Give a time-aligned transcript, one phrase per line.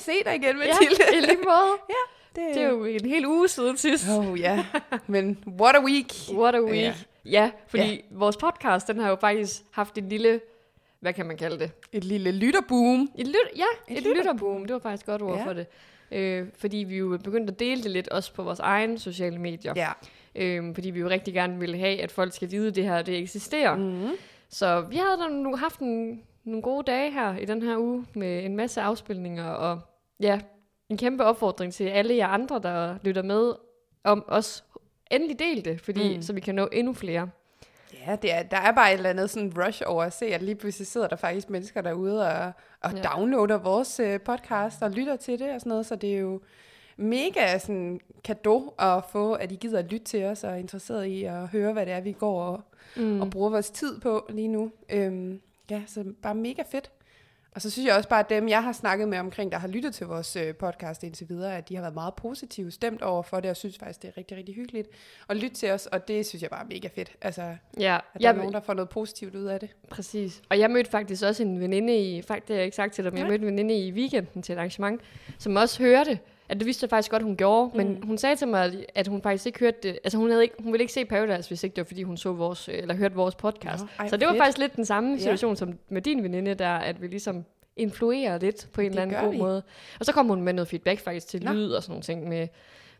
[0.00, 1.04] At se dig igen, Mathilde.
[1.12, 1.76] Ja, i lige måde.
[1.94, 2.02] ja
[2.36, 2.54] det...
[2.54, 4.04] det er jo en hel uge siden sidst.
[4.18, 4.64] Oh ja,
[5.06, 6.12] men what a week.
[6.32, 6.82] What a week.
[6.84, 8.00] Ja, ja fordi ja.
[8.10, 10.40] vores podcast, den har jo faktisk haft en lille,
[11.00, 11.70] hvad kan man kalde det?
[11.92, 13.10] Et lille lytterboom.
[13.18, 14.64] Et lyt, ja, et, et lytterboom.
[14.64, 15.44] Det var faktisk godt ord ja.
[15.44, 15.66] for det.
[16.12, 19.72] Øh, fordi vi jo begyndte at dele det lidt også på vores egne sociale medier.
[19.76, 19.90] Ja.
[20.34, 23.02] Øh, fordi vi jo rigtig gerne ville have, at folk skal vide, at det her
[23.02, 23.76] det eksisterer.
[23.76, 24.12] Mm-hmm.
[24.48, 28.44] Så vi havde nu haft en, nogle gode dage her i den her uge med
[28.44, 29.80] en masse afspilninger og
[30.20, 30.40] ja,
[30.88, 33.54] en kæmpe opfordring til alle jer andre, der lytter med,
[34.04, 34.64] om os
[35.10, 36.22] endelig del det, fordi, mm.
[36.22, 37.30] så vi kan nå endnu flere.
[38.06, 40.42] Ja, det er, der er bare et eller andet sådan rush over at se, at
[40.42, 43.02] lige pludselig sidder der faktisk mennesker derude og, og ja.
[43.02, 46.40] downloader vores uh, podcast og lytter til det og sådan noget, så det er jo
[46.96, 51.04] mega sådan kado at få, at I gider at lytte til os og er interesseret
[51.06, 52.62] i at høre, hvad det er, vi går og,
[52.96, 53.20] mm.
[53.20, 54.70] og bruger vores tid på lige nu.
[54.92, 55.40] Øhm,
[55.70, 56.90] ja, så bare mega fedt.
[57.54, 59.68] Og så synes jeg også bare, at dem, jeg har snakket med omkring, der har
[59.68, 63.22] lyttet til vores øh, podcast indtil videre, at de har været meget positive stemt over
[63.22, 64.88] for det, og synes faktisk, det er rigtig, rigtig hyggeligt
[65.28, 67.12] at lytte til os, og det synes jeg bare er mega fedt.
[67.22, 69.70] Altså, ja, at der jeg er nogen, der får noget positivt ud af det.
[69.90, 70.42] Præcis.
[70.48, 73.04] Og jeg mødte faktisk også en veninde i, faktisk det har jeg ikke sagt til
[73.04, 75.00] dig, men jeg mødte en veninde i weekenden til et arrangement,
[75.38, 76.18] som også hørte,
[76.50, 78.06] at det vidste jeg faktisk godt, hun gjorde, men mm.
[78.06, 80.72] hun sagde til mig, at hun faktisk ikke hørte det, altså hun, havde ikke, hun
[80.72, 83.34] ville ikke se Paradise, hvis ikke det var, fordi hun så vores, eller hørte vores
[83.34, 83.82] podcast.
[83.82, 84.42] Nå, ej, så det var fedt.
[84.42, 85.56] faktisk lidt den samme situation ja.
[85.56, 87.44] som med din veninde der, at vi ligesom
[87.76, 89.38] influerer lidt på en det eller anden god vi.
[89.38, 89.62] måde.
[90.00, 91.52] Og så kom hun med noget feedback faktisk til Nå.
[91.52, 92.48] lyd og sådan nogle ting med,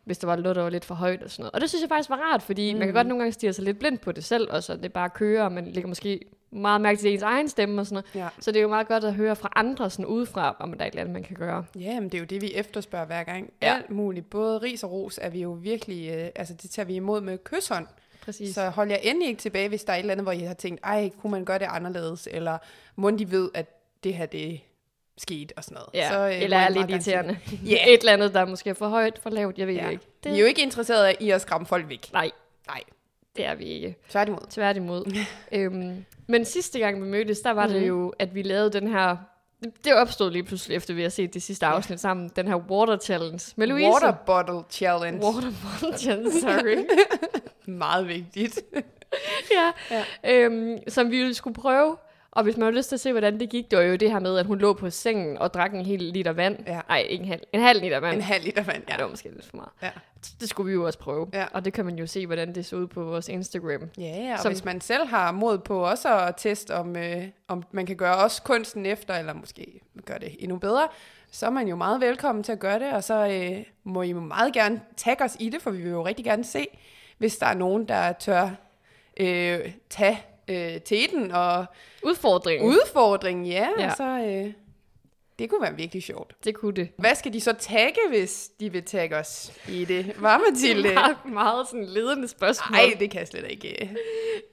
[0.04, 1.52] hvis der var noget, der var lidt for højt og sådan noget.
[1.52, 2.78] Og det synes jeg faktisk var rart, fordi mm.
[2.78, 4.92] man kan godt nogle gange stige sig lidt blind på det selv, og så det
[4.92, 8.24] bare kører, og man lægger måske meget mærke til ens egen stemme og sådan noget.
[8.24, 8.28] Ja.
[8.40, 10.86] Så det er jo meget godt at høre fra andre sådan udefra, om der er
[10.86, 11.64] et eller andet, man kan gøre.
[11.78, 13.52] Ja, men det er jo det, vi efterspørger hver gang.
[13.62, 13.74] Ja.
[13.74, 14.30] Alt muligt.
[14.30, 17.39] Både ris og ros er vi jo virkelig, øh, altså det tager vi imod med
[17.44, 17.86] kysshånd.
[18.22, 18.55] Præcis.
[18.55, 20.55] Så hold jer endelig ikke tilbage, hvis der er et eller andet, hvor I har
[20.55, 22.58] tænkt, ej, kunne man gøre det anderledes, eller
[22.96, 23.66] må de ved, at
[24.05, 24.60] det her, det
[25.18, 25.89] skete og sådan noget.
[25.94, 27.39] Ja, så, øh, eller er lidt irriterende.
[27.64, 27.72] Ja.
[27.72, 27.89] yeah.
[27.89, 29.89] Et eller andet, der er måske for højt, for lavt, jeg ved ja.
[29.89, 30.05] ikke.
[30.24, 30.33] Det...
[30.33, 32.12] Vi er jo ikke interesseret i at skræmme folk væk.
[32.12, 32.30] Nej.
[32.66, 32.80] Nej.
[33.40, 33.96] Det er vi ikke.
[34.08, 34.40] Tværtimod.
[34.51, 35.17] Tværtimod.
[35.52, 37.73] øhm, men sidste gang vi mødtes, der var mm.
[37.73, 37.89] det mhm.
[37.89, 39.17] jo, at vi lavede den her...
[39.84, 41.96] Det opstod lige pludselig, efter vi har set det sidste afsnit ja.
[41.96, 42.30] sammen.
[42.36, 43.89] Den her water challenge med Louise.
[43.89, 45.27] Water bottle challenge.
[45.27, 46.86] Water bottle challenge, sorry.
[47.67, 48.61] Meget vigtigt.
[49.57, 50.05] ja, ja.
[50.24, 51.96] Øhm, som vi skulle prøve
[52.33, 54.11] og hvis man har lyst til at se, hvordan det gik, det var jo det
[54.11, 56.58] her med, at hun lå på sengen og drak en hel liter vand.
[56.67, 56.80] Ja.
[56.89, 58.17] Nej, ikke en halv, en halv liter vand.
[58.17, 58.95] En halv liter vand, ja.
[58.95, 59.70] Det var måske lidt for meget.
[59.83, 59.91] Ja.
[60.40, 61.29] Det skulle vi jo også prøve.
[61.33, 61.46] Ja.
[61.52, 63.89] Og det kan man jo se, hvordan det så ud på vores Instagram.
[63.98, 67.24] Ja, ja og Som, hvis man selv har mod på også at teste, om, øh,
[67.48, 70.89] om man kan gøre også kunsten efter, eller måske gøre det endnu bedre,
[71.30, 74.13] så er man jo meget velkommen til at gøre det, og så øh, må I
[74.13, 76.67] meget gerne tagge os i det, for vi vil jo rigtig gerne se,
[77.19, 78.51] hvis der er nogen, der tør
[79.17, 81.66] øh, tage øh, teten og...
[82.02, 82.68] Udfordringen.
[82.68, 83.68] Udfordringen, ja.
[83.78, 83.94] ja.
[83.96, 84.52] Så, øh,
[85.40, 86.34] det kunne være virkelig sjovt.
[86.44, 86.88] Det kunne det.
[86.96, 90.05] Hvad skal de så tagge, hvis de vil tagge os i det?
[90.05, 90.94] Hvad, Mathilde?
[90.94, 92.77] meget, meget sådan ledende spørgsmål.
[92.77, 93.90] Nej, det kan jeg slet ikke.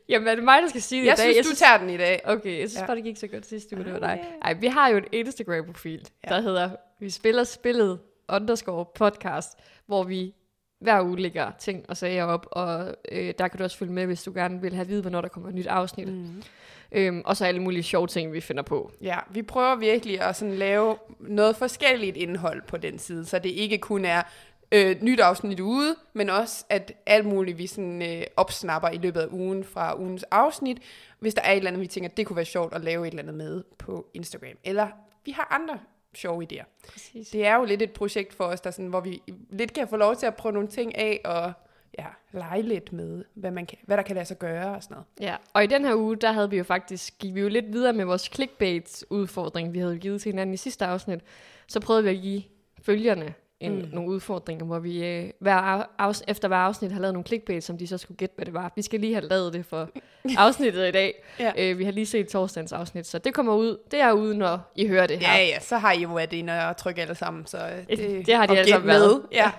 [0.09, 1.23] Jamen, er det mig, der skal sige det jeg i dag?
[1.23, 2.21] Synes, jeg synes, du tager den i dag.
[2.25, 2.85] Okay, jeg synes ja.
[2.85, 4.25] bare, det gik så godt sidste uge, det var dig.
[4.41, 6.29] Ej, vi har jo en Instagram-profil, ja.
[6.29, 6.69] der hedder
[6.99, 7.99] Vi spiller spillet
[8.29, 10.33] underscore podcast, hvor vi
[10.79, 14.05] hver uge lægger ting og sager op, og øh, der kan du også følge med,
[14.05, 16.07] hvis du gerne vil have at vide, hvornår der kommer et nyt afsnit.
[16.07, 16.43] Mm.
[16.91, 18.91] Øhm, og så alle mulige sjove ting, vi finder på.
[19.01, 23.49] Ja, vi prøver virkelig at sådan lave noget forskelligt indhold på den side, så det
[23.49, 24.23] ikke kun er
[24.71, 29.21] øh, nyt afsnit ude, men også at alt muligt vi sådan, øh, opsnapper i løbet
[29.21, 30.77] af ugen fra ugens afsnit,
[31.19, 33.11] hvis der er et eller andet, vi tænker, det kunne være sjovt at lave et
[33.11, 34.57] eller andet med på Instagram.
[34.63, 34.87] Eller
[35.25, 35.79] vi har andre
[36.17, 36.65] sjove idéer.
[36.91, 37.29] Præcis.
[37.29, 39.97] Det er jo lidt et projekt for os, der sådan, hvor vi lidt kan få
[39.97, 41.53] lov til at prøve nogle ting af, og
[41.99, 44.95] ja, lege lidt med, hvad, man kan, hvad der kan lade sig gøre og sådan
[44.95, 45.05] noget.
[45.21, 47.73] Ja, og i den her uge, der havde vi jo faktisk, gik vi jo lidt
[47.73, 51.19] videre med vores clickbait-udfordring, vi havde givet til hinanden i sidste afsnit.
[51.67, 52.43] Så prøvede vi at give
[52.81, 53.89] følgerne en, mm.
[53.93, 55.55] nogle udfordringer, hvor vi øh, hver
[55.99, 58.53] af, efter hver afsnit har lavet nogle clickbait, som de så skulle gætte, hvad det
[58.53, 58.71] var.
[58.75, 59.89] Vi skal lige have lavet det for
[60.37, 61.23] afsnittet i dag.
[61.39, 61.51] ja.
[61.57, 63.77] øh, vi har lige set torsdagens afsnit, så det kommer ud.
[63.91, 65.33] Det er ude, når I hører det her.
[65.33, 67.45] Ja, ja, så har I jo været inde og trykke alle sammen.
[67.45, 67.57] Så
[67.89, 69.21] det, det har de alle sammen med.
[69.31, 69.51] Ja.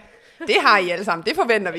[0.47, 1.79] Det har I alle sammen, det forventer vi.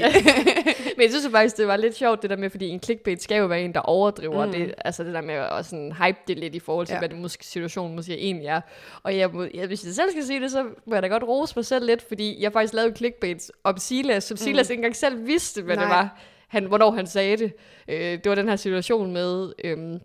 [0.97, 3.23] Men jeg synes jo faktisk, det var lidt sjovt, det der med, fordi en clickbait
[3.23, 4.51] skal jo være en, der overdriver mm.
[4.51, 6.99] det, altså det der med at sådan hype det lidt i forhold til, ja.
[6.99, 8.61] hvad det måske, situationen måske egentlig er.
[9.03, 11.53] Og jeg, jeg, hvis jeg selv skal sige det, så må jeg da godt rose
[11.55, 14.71] mig selv lidt, fordi jeg faktisk lavede clickbaits om Silas, som Silas mm.
[14.71, 15.85] ikke engang selv vidste, hvad Nej.
[15.85, 17.53] det var, han, hvornår han sagde det.
[17.87, 19.53] Øh, det var den her situation med...
[19.63, 19.99] Øh,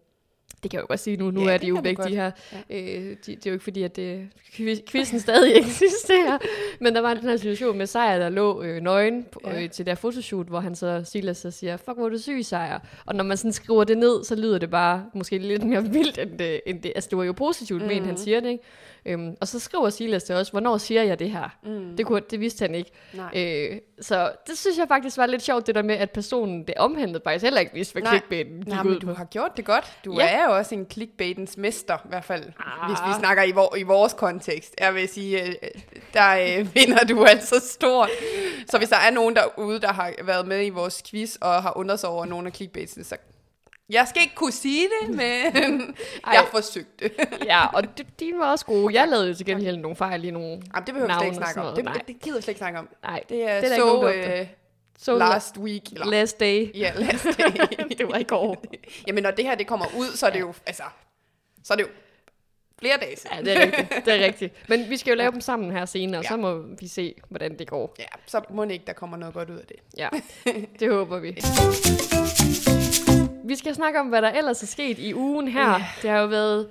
[0.64, 2.30] det kan jeg jo godt sige nu, nu ja, er de jo væk, de her.
[2.70, 2.80] Ja.
[2.80, 4.28] Øh, de, det er jo ikke fordi, at det,
[4.88, 6.38] quizzen stadig eksisterer.
[6.80, 9.62] Men der var den her situation med Sejr, der lå øh, nøgen ja.
[9.62, 12.44] øh, til der fotoshoot, hvor han så, Silas så siger, fuck, hvor er du syg,
[12.44, 12.78] Sejr.
[13.06, 16.18] Og når man sådan skriver det ned, så lyder det bare måske lidt mere vildt,
[16.18, 16.92] end det, end det.
[16.94, 17.88] Altså, det var jo positivt, mm.
[17.88, 18.64] men han siger det, ikke?
[19.06, 21.56] Øhm, og så skriver Silas til os, hvornår siger jeg det her?
[21.62, 21.96] Mm.
[21.96, 22.90] Det, kunne, det vidste han ikke.
[23.36, 26.74] Øh, så det synes jeg faktisk var lidt sjovt, det der med, at personen, det
[26.76, 29.92] omhandlede faktisk heller ikke vidste, hvad clickbaiten gik Nej, ud du har gjort det godt.
[30.04, 30.28] Du ja.
[30.28, 32.90] er jo også en clickbaitens mester, i hvert fald, ah.
[32.90, 34.74] hvis vi snakker i, vor, i vores kontekst.
[34.80, 35.54] Jeg vil sige, øh,
[36.14, 38.10] der øh, vinder du altså stort.
[38.70, 41.76] Så hvis der er nogen derude, der har været med i vores quiz, og har
[41.76, 43.16] undret sig over nogle af clickbaitsene, så
[43.90, 45.96] jeg skal ikke kunne sige det, men
[46.26, 47.10] jeg forsøgte.
[47.52, 47.82] ja, og
[48.20, 49.00] de var også gode.
[49.00, 51.36] Jeg lavede jo til gengæld nogle fejl i nogle Jamen, det behøver vi slet ikke
[51.36, 51.76] snakke om.
[51.76, 52.88] Det, det, gider jeg slet ikke snakke om.
[53.02, 54.46] Nej, det er, det er så, uh,
[54.98, 55.92] so last week.
[55.92, 56.06] Eller?
[56.06, 56.70] Last day.
[56.74, 57.86] Ja, last day.
[57.98, 58.64] det var i går.
[59.06, 60.82] Jamen, når det her det kommer ud, så er det jo, altså,
[61.62, 61.88] så er det jo
[62.78, 63.46] flere dage siden.
[63.46, 64.04] Ja, det er rigtigt.
[64.04, 64.54] Det er rigtigt.
[64.68, 65.30] Men vi skal jo lave ja.
[65.30, 66.28] dem sammen her senere, ja.
[66.28, 67.94] så må vi se, hvordan det går.
[67.98, 69.76] Ja, så må det ikke, der kommer noget godt ud af det.
[69.96, 70.08] Ja,
[70.80, 71.36] det håber vi.
[73.44, 75.68] Vi skal snakke om, hvad der ellers er sket i ugen her.
[75.68, 75.82] Yeah.
[76.02, 76.68] Det har jo været...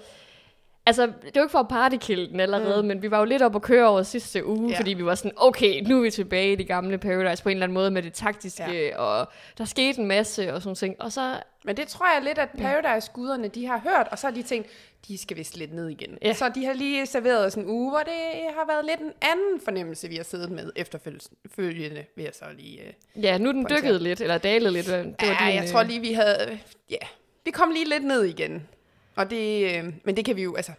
[0.86, 2.88] Altså, det jo ikke for at partykilde den allerede, mm.
[2.88, 4.78] men vi var jo lidt op at køre over sidste uge, yeah.
[4.78, 7.56] fordi vi var sådan, okay, nu er vi tilbage i det gamle Paradise på en
[7.56, 9.00] eller anden måde med det taktiske, yeah.
[9.00, 9.28] og
[9.58, 11.02] der skete en masse og sådan ting.
[11.02, 11.36] Og så
[11.66, 14.70] men det tror jeg lidt, at Paradise-guderne, de har hørt, og så har de tænkt,
[15.08, 16.18] de skal vist lidt ned igen.
[16.22, 16.34] Ja.
[16.34, 19.62] Så de har lige serveret os en uge, hvor det har været lidt en anden
[19.66, 22.82] fornemmelse, vi har siddet med efterfølgende, vil jeg så lige
[23.16, 24.86] uh, Ja, nu den dykket lidt, eller dalet lidt.
[24.86, 26.60] Det var ja, din, jeg tror øh, lige, vi havde...
[26.90, 27.08] Ja,
[27.46, 28.68] vi kom lige lidt ned igen.
[29.16, 30.72] Og det, uh, men det kan vi jo, altså,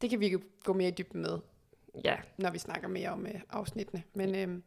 [0.00, 1.38] det kan vi jo gå mere i dybden med,
[2.04, 2.16] ja.
[2.38, 4.02] når vi snakker mere om uh, afsnittene.
[4.14, 4.60] Men uh,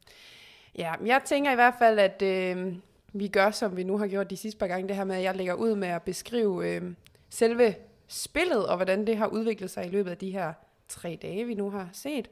[0.76, 2.22] ja, jeg tænker i hvert fald, at...
[2.58, 2.74] Uh,
[3.14, 5.24] vi gør, som vi nu har gjort de sidste par gange, det her med, at
[5.24, 6.82] jeg lægger ud med at beskrive øh,
[7.30, 7.76] selve
[8.08, 10.54] spillet, og hvordan det har udviklet sig i løbet af de her
[10.88, 12.30] tre dage, vi nu har set.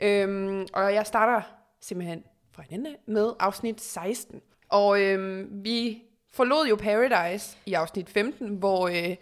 [0.00, 1.42] Øhm, og jeg starter
[1.80, 4.40] simpelthen fra en ende med afsnit 16.
[4.68, 9.16] Og øhm, vi forlod jo Paradise i afsnit 15, hvor øh,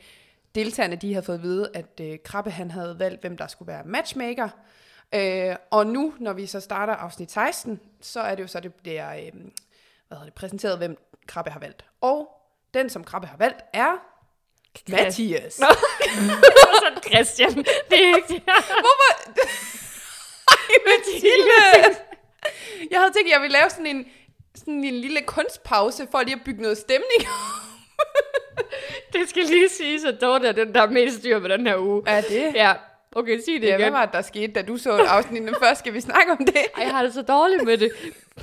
[0.58, 3.72] deltagerne de havde fået at vide, at øh, Krabbe han havde valgt, hvem der skulle
[3.72, 4.49] være matchmaker.
[5.14, 8.75] Øh, og nu, når vi så starter afsnit 16, så er det jo så, det
[8.75, 9.32] bliver øh,
[10.08, 10.96] hvad det, præsenteret, hvem
[11.26, 11.84] Krabbe har valgt.
[12.00, 12.28] Og
[12.75, 13.93] den, som Krabbe har valgt, er
[14.88, 15.60] Mathias.
[15.60, 15.66] Nå.
[16.82, 17.55] så Christian.
[17.90, 18.43] Det er ikke
[18.84, 19.12] Hvorfor?
[20.88, 21.96] Mathias.
[22.90, 24.06] Jeg havde tænkt, at jeg ville lave sådan en,
[24.55, 27.22] sådan en lille kunstpause, for lige at bygge noget stemning
[29.12, 31.78] det skal lige sige, at Dorte er den, der er mest styr på den her
[31.78, 32.02] uge.
[32.06, 32.55] Er det?
[32.55, 32.72] Ja,
[33.12, 33.81] Okay, sig det ja, igen.
[33.81, 35.78] hvad var det, der skete, da du så afsnittet først?
[35.78, 36.56] Skal vi snakke om det?
[36.76, 37.90] Ej, jeg har det så dårligt med det.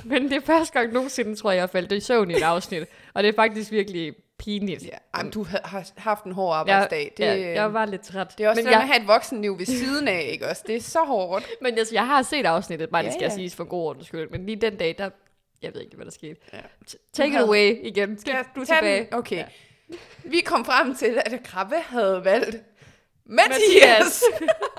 [0.03, 2.83] Men det er første gang nogensinde, tror jeg, jeg faldt i søvn i et afsnit.
[3.13, 4.83] Og det er faktisk virkelig pinligt.
[4.83, 7.13] Ja, jamen, du har haft en hård arbejdsdag.
[7.19, 8.33] Ja, det, ja, jeg var lidt træt.
[8.37, 8.81] Det er også men jeg...
[8.81, 10.63] at have et voksenliv ved siden af, ikke også?
[10.67, 11.45] Det er så hårdt.
[11.61, 13.27] Men altså, jeg har set afsnittet, bare ja, det skal ja.
[13.27, 14.29] jeg sige for god ordens skyld.
[14.29, 15.09] Men lige den dag, der...
[15.61, 16.35] Jeg ved ikke, hvad der skete.
[16.53, 16.59] Ja.
[17.13, 18.19] Take it away igen.
[18.19, 19.07] Skal du tilbage?
[19.11, 19.37] Okay.
[19.37, 19.45] Ja.
[20.23, 22.57] Vi kom frem til, at Krabbe havde valgt
[23.25, 24.23] Mathias!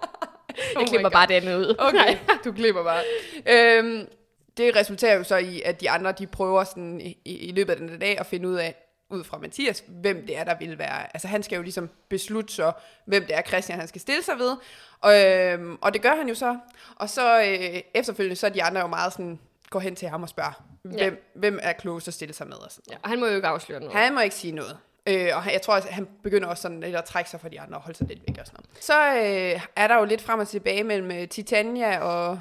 [0.75, 1.75] jeg oh klipper bare den ud.
[1.79, 3.03] Okay, du klipper bare.
[3.47, 4.09] Øhm,
[4.57, 7.79] det resulterer jo så i, at de andre, de prøver sådan i, i løbet af
[7.79, 8.75] den dag at finde ud af,
[9.11, 11.17] ud fra Mathias, hvem det er, der vil være.
[11.17, 12.73] Altså han skal jo ligesom beslutte så,
[13.05, 14.57] hvem det er, Christian han skal stille sig ved.
[15.01, 16.59] Og, øhm, og det gør han jo så.
[16.97, 19.39] Og så øh, efterfølgende, så er de andre jo meget sådan,
[19.71, 21.11] går hen til ham og spørger, hvem, ja.
[21.35, 22.57] hvem er klogest at stille sig med.
[22.57, 23.97] Og sådan Ja, og han må jo ikke afsløre noget.
[23.97, 24.79] Han må ikke sige noget.
[25.09, 27.49] Øh, og jeg tror også, at han begynder også sådan lidt at trække sig fra
[27.49, 28.85] de andre og holde sig lidt væk og sådan noget.
[28.85, 32.41] Så øh, er der jo lidt frem og tilbage mellem øh, Titania og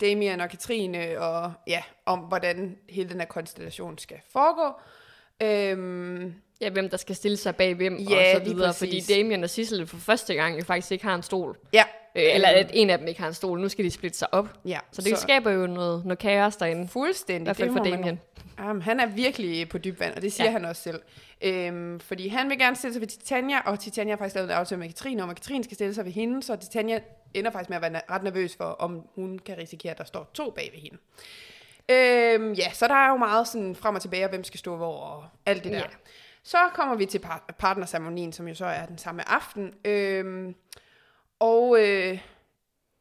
[0.00, 4.80] Damian og Katrine, og ja, om hvordan hele den her konstellation skal foregå.
[5.42, 9.44] Øhm, ja, hvem der skal stille sig bag hvem ja, og så videre, fordi Damien
[9.44, 11.58] og Sissel for første gang jo faktisk ikke har en stol.
[11.72, 11.84] Ja.
[12.16, 13.60] Øh, eller at en af dem ikke har en stol.
[13.60, 14.48] Nu skal de splitte sig op.
[14.64, 16.88] Ja, så det så skaber jo noget, noget kaos derinde.
[16.88, 17.42] Fuldstændig.
[17.42, 18.20] I hvert fald for Damien.
[18.70, 20.52] Um, han er virkelig på dyb vand, og det siger ja.
[20.52, 21.00] han også selv.
[21.40, 24.56] Øhm, fordi han vil gerne stille sig ved Titania, og Titania har faktisk lavet en
[24.56, 27.00] aftale med Katrine om, at Katrine skal stille sig ved hende, så Titania
[27.34, 30.30] ender faktisk med at være ret nervøs for, om hun kan risikere, at der står
[30.34, 30.98] to bag ved hende.
[31.88, 34.96] Øhm, ja, så der er jo meget sådan frem og tilbage, hvem skal stå hvor,
[34.96, 35.78] og alt det der.
[35.78, 35.84] Ja.
[36.42, 39.74] Så kommer vi til par- partnerceremonien, som jo så er den samme aften.
[39.84, 40.54] Øhm,
[41.38, 42.18] og øh,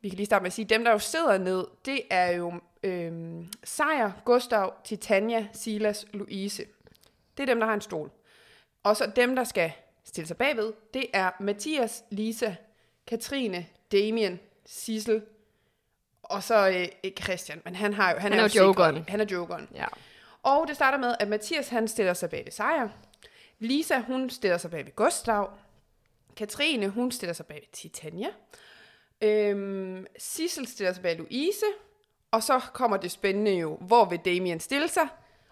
[0.01, 2.54] vi kan lige starte med at sige, dem der jo sidder ned, det er jo
[2.84, 6.63] øhm, Sejr, Gustav, Titania, Silas, Louise.
[7.38, 8.12] Det er dem, der har en stol.
[8.86, 9.72] Og så dem, der skal
[10.04, 12.56] stille sig bagved, det er Mathias, Lisa,
[13.08, 15.22] Katrine, Damien, Sissel,
[16.24, 18.65] og så øh, ikke Christian, men han, har jo, han, Han er jo sikret.
[18.65, 19.06] jokeren.
[19.08, 19.70] Han er jokeren.
[19.75, 19.86] Ja.
[20.44, 22.89] Og det starter med, at Mathias han stiller sig bag ved Sejr.
[23.60, 25.50] Lisa, hun stiller sig bag ved Gustav.
[26.36, 28.27] Katrine, hun stiller sig bag ved Titania.
[29.22, 31.65] Øhm, Sissel stiller sig bag Louise.
[32.32, 35.08] Og så kommer det spændende jo, hvor vil Damien stille sig?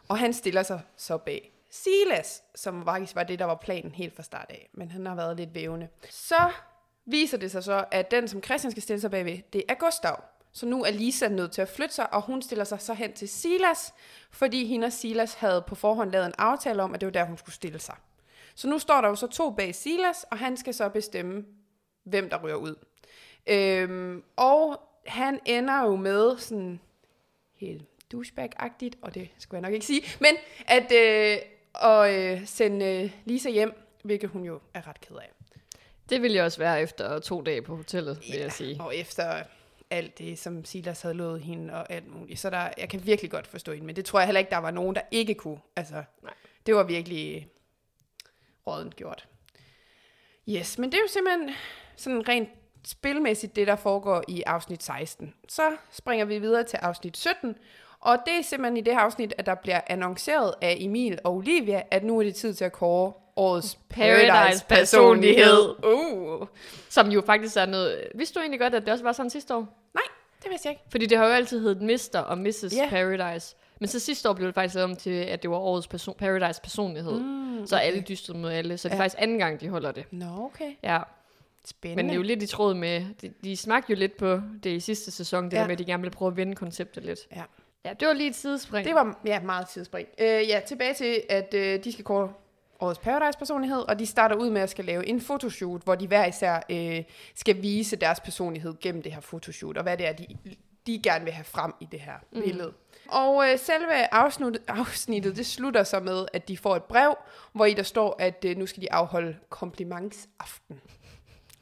[0.08, 4.16] Og han stiller sig så bag Silas, som faktisk var det, der var planen helt
[4.16, 4.70] fra start af.
[4.74, 5.88] Men han har været lidt vævende.
[6.10, 6.52] Så
[7.06, 10.24] viser det sig så, at den, som Christian skal stille sig bagved, det er Gustav.
[10.52, 13.14] Så nu er Lisa nødt til at flytte sig, og hun stiller sig så hen
[13.14, 13.94] til Silas,
[14.32, 17.24] fordi hende og Silas havde på forhånd lavet en aftale om, at det var der,
[17.26, 17.96] hun skulle stille sig.
[18.56, 21.46] Så nu står der jo så to bag Silas, og han skal så bestemme,
[22.04, 22.76] hvem der ryger ud.
[23.48, 26.80] Øhm, og han ender jo med sådan
[27.56, 30.36] helt douchebag-agtigt, og det skulle jeg nok ikke sige, men
[30.68, 31.38] at øh,
[31.76, 35.32] at, øh, sende øh, Lisa hjem, hvilket hun jo er ret ked af.
[36.10, 38.82] Det ville jeg også være efter to dage på hotellet, vil jeg sige.
[38.82, 39.44] Og efter
[39.90, 42.40] alt det, som Silas havde lovet hende og alt muligt.
[42.40, 44.58] Så der, jeg kan virkelig godt forstå hende, men det tror jeg heller ikke, der
[44.58, 45.60] var nogen, der ikke kunne.
[45.76, 46.34] Altså, Nej.
[46.66, 47.48] det var virkelig
[48.68, 49.28] rådent gjort.
[50.50, 51.50] Yes, men det er jo simpelthen
[51.96, 52.50] sådan rent
[52.86, 55.34] spilmæssigt det, der foregår i afsnit 16.
[55.50, 57.56] Så springer vi videre til afsnit 17,
[58.04, 61.34] og det er simpelthen i det her afsnit, at der bliver annonceret af Emil og
[61.36, 65.76] Olivia, at nu er det tid til at kåre årets Paradise-personlighed.
[65.86, 66.48] Uh.
[66.90, 68.04] Som jo faktisk er noget...
[68.16, 69.60] Vidste du egentlig godt, at det også var sådan sidste år?
[69.94, 70.04] Nej,
[70.44, 70.84] det vidste jeg ikke.
[70.92, 72.20] Fordi det har jo altid heddet Mr.
[72.20, 72.74] og Mrs.
[72.78, 72.90] Yeah.
[72.90, 73.56] Paradise.
[73.80, 76.62] Men så sidste år blev det faktisk om til, at det var årets person, Paradise
[76.62, 77.20] personlighed.
[77.20, 78.78] Mm, så alle dystede mod alle.
[78.78, 79.04] Så det er Ja.
[79.04, 80.06] faktisk anden gang, de holder det.
[80.12, 80.72] Nå, okay.
[80.84, 81.00] Ja,
[81.66, 82.04] Spændende.
[82.04, 83.06] men det er jo lidt i tråd med...
[83.22, 85.58] De, de smagte jo lidt på det i sidste sæson, det ja.
[85.58, 87.20] der med, at de gerne ville prøve at vende konceptet lidt.
[87.36, 87.44] Ja.
[87.86, 88.88] Ja, det var lige et sidespring.
[88.88, 90.08] Det var ja, meget tidsspring.
[90.18, 92.34] Øh, ja, tilbage til, at øh, de skal kåre
[92.80, 96.26] årets Paradise-personlighed, og de starter ud med at skal lave en fotoshoot, hvor de hver
[96.26, 97.04] især øh,
[97.36, 100.28] skal vise deres personlighed gennem det her fotoshoot, og hvad det er, de,
[100.88, 102.42] de gerne vil have frem i det her mm.
[102.42, 102.74] billede.
[103.08, 107.16] Og øh, selve afsnittet, afsnittet, det slutter så med, at de får et brev,
[107.54, 110.82] hvor i der står, at øh, nu skal de afholde komplimentsaften.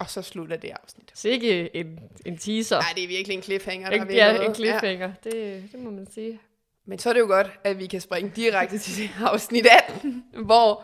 [0.02, 1.12] Og så slutter det afsnit.
[1.14, 2.80] Så ikke en, en teaser.
[2.80, 5.12] Nej, det er virkelig en cliffhanger, der Ikke, ja, en cliffhanger.
[5.26, 5.30] Ja.
[5.30, 6.40] Det, det må man sige.
[6.86, 10.84] Men så er det jo godt, at vi kan springe direkte til afsnit 18, hvor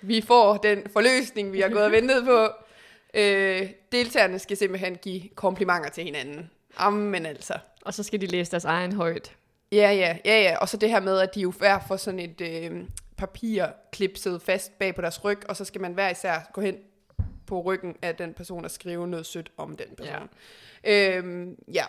[0.00, 2.48] vi får den forløsning, vi har gået og ventet på.
[3.14, 6.50] Øh, deltagerne skal simpelthen give komplimenter til hinanden.
[6.76, 7.54] Amen altså.
[7.82, 9.36] Og så skal de læse deres egen højt.
[9.72, 10.56] Ja, ja, ja, ja.
[10.56, 12.84] Og så det her med, at de jo hver får sådan et øh,
[13.16, 16.76] papir klipset fast bag på deres ryg, og så skal man hver især gå hen
[17.46, 20.28] på ryggen af den person og skrive noget sødt om den person.
[20.84, 21.16] Ja.
[21.18, 21.84] Øhm, ja.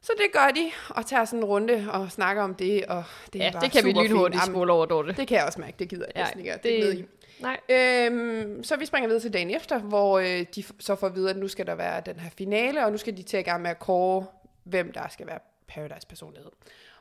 [0.00, 3.40] Så det gør de, og tager sådan en runde og snakker om det, og det
[3.40, 5.12] er Ja, bare det kan vi lynhurtigt spole over, Dorte.
[5.12, 7.04] Det kan jeg også mærke, det gider jeg Ja, ikke at det- ned i.
[7.40, 7.60] Nej.
[7.68, 11.30] Øhm, så vi springer videre til dagen efter, hvor øh, de så får at vide,
[11.30, 13.62] at nu skal der være den her finale, og nu skal de til at gang
[13.62, 14.26] med at kåre,
[14.64, 16.50] hvem der skal være Paradise-personlighed.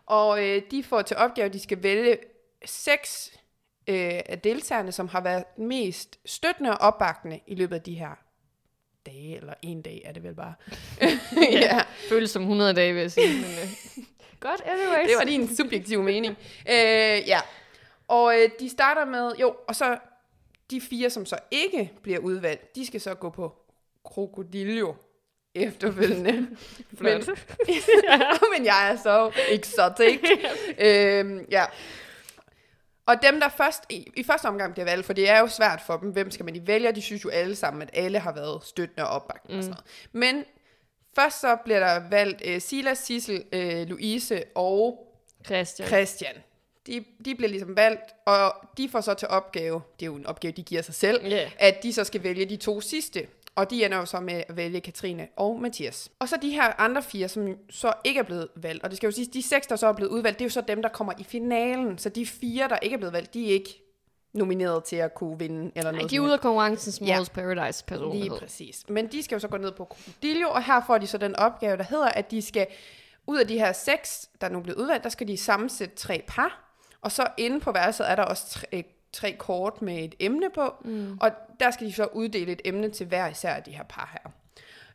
[0.05, 2.17] Og øh, de får til opgave, at de skal vælge
[2.65, 3.33] seks
[3.87, 8.23] øh, af deltagerne, som har været mest støttende og opbakkende i løbet af de her
[9.05, 10.53] dage, eller en dag er det vel bare.
[11.51, 11.81] ja.
[12.09, 13.33] Føles som 100 dage, vil jeg sige.
[13.33, 14.03] Men, øh.
[14.39, 15.09] Godt, anyways.
[15.09, 16.37] Det var din subjektive mening.
[16.69, 17.39] Øh, ja.
[18.07, 19.97] Og øh, de starter med, jo, og så
[20.71, 23.55] de fire, som så ikke bliver udvalgt, de skal så gå på
[24.05, 24.93] krokodillo
[25.55, 26.31] efterfølgende.
[26.91, 27.23] men,
[28.57, 30.19] men jeg er så exotic.
[30.79, 31.65] øhm, ja.
[33.05, 35.81] Og dem, der først i, i første omgang bliver valgt, for det er jo svært
[35.85, 36.91] for dem, hvem skal man de vælge?
[36.91, 39.57] De synes jo alle sammen, at alle har været støttende og opbakning mm.
[39.57, 39.75] og sådan
[40.11, 40.35] noget.
[40.35, 40.45] Men
[41.15, 45.07] først så bliver der valgt øh, Silas, Sissel, øh, Louise og
[45.45, 45.87] Christian.
[45.87, 46.35] Christian.
[46.87, 50.25] De, de bliver ligesom valgt, og de får så til opgave, det er jo en
[50.25, 51.51] opgave, de giver sig selv, Ja.
[51.59, 53.27] at de så skal vælge de to sidste.
[53.55, 56.11] Og de ender jo så med at vælge Katrine og Mathias.
[56.19, 58.83] Og så de her andre fire, som så ikke er blevet valgt.
[58.83, 60.51] Og det skal jo sige, de seks, der så er blevet udvalgt, det er jo
[60.51, 61.97] så dem, der kommer i finalen.
[61.97, 63.79] Så de fire, der ikke er blevet valgt, de er ikke
[64.33, 65.71] nomineret til at kunne vinde.
[65.75, 67.23] Eller Nej, noget de er ude af konkurrencen som Ja.
[67.33, 68.29] Paradise personlighed.
[68.29, 68.83] Lige præcis.
[68.89, 71.35] Men de skal jo så gå ned på Krokodillo, og her får de så den
[71.35, 72.67] opgave, der hedder, at de skal,
[73.27, 76.23] ud af de her seks, der er nu blevet udvalgt, der skal de sammensætte tre
[76.27, 80.49] par, og så inde på værelset er der også tre, tre kort med et emne
[80.49, 81.17] på, mm.
[81.21, 84.09] og der skal de så uddele et emne til hver især af de her par
[84.11, 84.31] her.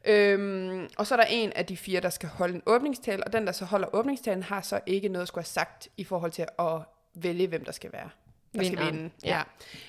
[0.05, 3.33] Øhm, og så er der en af de fire, der skal holde en åbningstale, og
[3.33, 6.33] den, der så holder åbningstalen, har så ikke noget at skulle have sagt i forhold
[6.33, 6.81] til at
[7.15, 8.11] vælge, hvem der skal være.
[8.55, 8.95] Der skal Vinderen.
[8.97, 9.11] vinde.
[9.25, 9.43] Ja.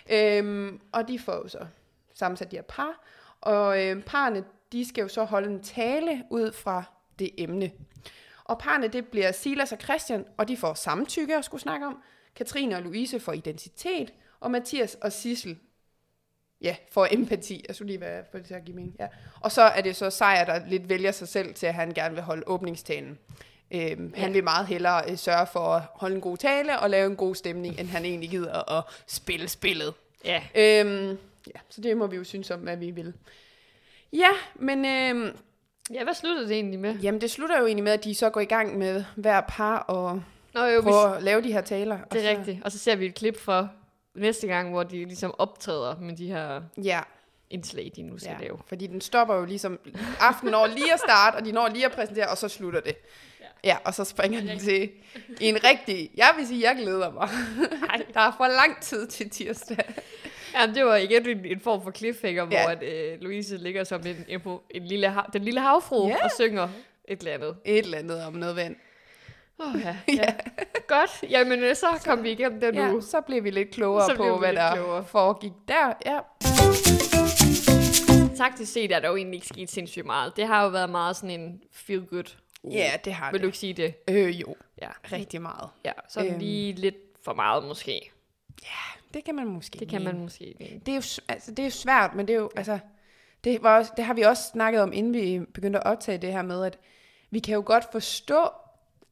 [0.10, 0.38] Ja.
[0.38, 1.66] Øhm, og de får jo så
[2.14, 3.04] sammensat de her par,
[3.42, 6.84] og øh, parerne, de skal jo så holde en tale ud fra
[7.20, 7.72] det emne.
[8.44, 12.04] Og parne, det bliver Silas og Christian, og de får samtykke at skulle snakke om.
[12.40, 15.58] Katrine og Louise får identitet, og Mathias og Sissel
[16.62, 17.66] ja, får empati.
[17.68, 18.96] Jeg skulle lige være for det til at give mening.
[19.00, 19.08] Ja.
[19.42, 22.16] Og så er det så Sejr, der lidt vælger sig selv til, at han gerne
[22.16, 23.20] vil holde åbningstalen.
[23.72, 24.22] Øhm, ja.
[24.22, 27.16] Han vil meget hellere øh, sørge for at holde en god tale og lave en
[27.16, 29.94] god stemning, end han egentlig gider at spille spillet.
[30.26, 30.44] Ja.
[30.56, 31.18] Øhm,
[31.48, 33.14] ja, så det må vi jo synes om, hvad vi vil.
[34.14, 35.38] Ja, men øhm,
[35.94, 36.96] Ja, hvad slutter det egentlig med?
[36.96, 39.78] jamen, det slutter jo egentlig med, at de så går i gang med hver par
[39.78, 41.98] og Nå jo, vi, prøver at lave de her taler.
[42.14, 42.66] det er så, rigtigt.
[42.66, 43.68] Og så ser vi et klip fra
[44.16, 47.00] næste gang, hvor de ligesom optræder med de her Ja,
[47.50, 48.60] indslag, de nu skal ja, lave.
[48.68, 49.80] fordi den stopper jo ligesom,
[50.20, 52.96] aftenen når lige at starte, og de når lige at præsentere, og så slutter det.
[53.40, 53.46] Ja.
[53.64, 54.90] Ja, og så springer den til
[55.42, 57.30] en rigtig, jeg vil sige, jeg glæder mig.
[57.90, 58.02] Ej.
[58.14, 59.78] Der er for lang tid til tirsdag.
[60.54, 62.62] Ja, det var igen en, en form for cliffhanger, Ja.
[62.64, 66.24] hvor at, øh, Louise ligger som en, en, en lille, den lille havfru Ja.
[66.24, 66.70] og synger
[67.08, 67.56] et eller andet.
[67.66, 68.76] Et eller andet om noget vand.
[69.60, 70.34] Oh, ja, ja.
[70.88, 71.24] Godt.
[71.30, 73.02] Jamen, øh, så kom vi igennem det Ja, nu.
[73.02, 75.04] så blev vi lidt klogere Så på, hvad der klogere.
[75.06, 75.94] foregik der.
[76.06, 76.20] Ja.
[78.38, 80.36] Taktisk set er der jo egentlig ikke sket sindssygt meget.
[80.36, 82.36] Det har jo været meget sådan en feel good.
[82.72, 83.48] ja, det har Vil du det.
[83.48, 83.94] ikke sige det?
[84.10, 84.88] Øh, jo, Ja.
[85.12, 85.70] rigtig meget.
[85.86, 86.40] Ja, så øhm.
[86.40, 88.12] Lige lidt for meget måske.
[89.14, 90.80] Det kan man måske Det kan man måske mene.
[90.86, 91.02] Det er jo,
[91.34, 92.80] altså, det er jo svært, men det er jo, altså,
[93.44, 96.32] det, var også, det har vi også snakket om, inden vi begyndte at optage det
[96.34, 96.78] her med, at
[97.32, 98.50] vi kan jo godt forstå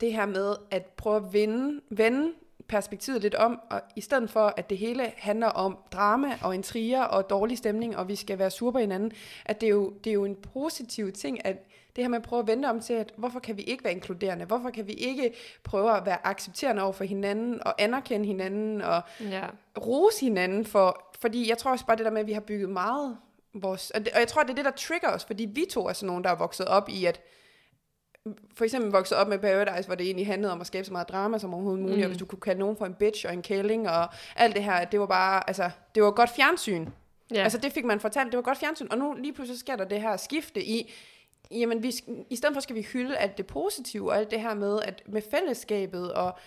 [0.01, 2.31] det her med at prøve at vende, vende
[2.67, 7.03] perspektivet lidt om, og i stedet for, at det hele handler om drama og intriger
[7.03, 9.11] og dårlig stemning, og vi skal være sure på hinanden,
[9.45, 11.57] at det er jo, det er jo en positiv ting, at
[11.95, 13.93] det her med at prøve at vende om til, at hvorfor kan vi ikke være
[13.93, 14.45] inkluderende?
[14.45, 19.01] Hvorfor kan vi ikke prøve at være accepterende over for hinanden, og anerkende hinanden, og
[19.21, 19.43] Ja.
[19.81, 22.69] rose hinanden for, fordi jeg tror også bare det der med, at vi har bygget
[22.69, 23.17] meget
[23.53, 25.87] vores, og, det, og jeg tror, det er det, der trigger os, fordi vi to
[25.87, 27.21] er sådan nogen, der er vokset op i, at
[28.55, 31.09] for eksempel vokset op med Paradise, hvor det egentlig handlede om at skabe så meget
[31.09, 32.03] drama som overhovedet muligt, mm.
[32.03, 34.63] og hvis du kunne kalde nogen for en bitch og en kælling, og alt det
[34.63, 36.87] her, det var bare, altså, det var godt fjernsyn.
[37.33, 37.43] Ja.
[37.43, 39.85] Altså det fik man fortalt, det var godt fjernsyn, og nu lige pludselig sker der
[39.85, 40.93] det her skifte i,
[41.51, 41.93] jamen vi,
[42.29, 45.03] i stedet for skal vi hylde alt det positive, og alt det her med, at
[45.05, 46.37] med fællesskabet, og,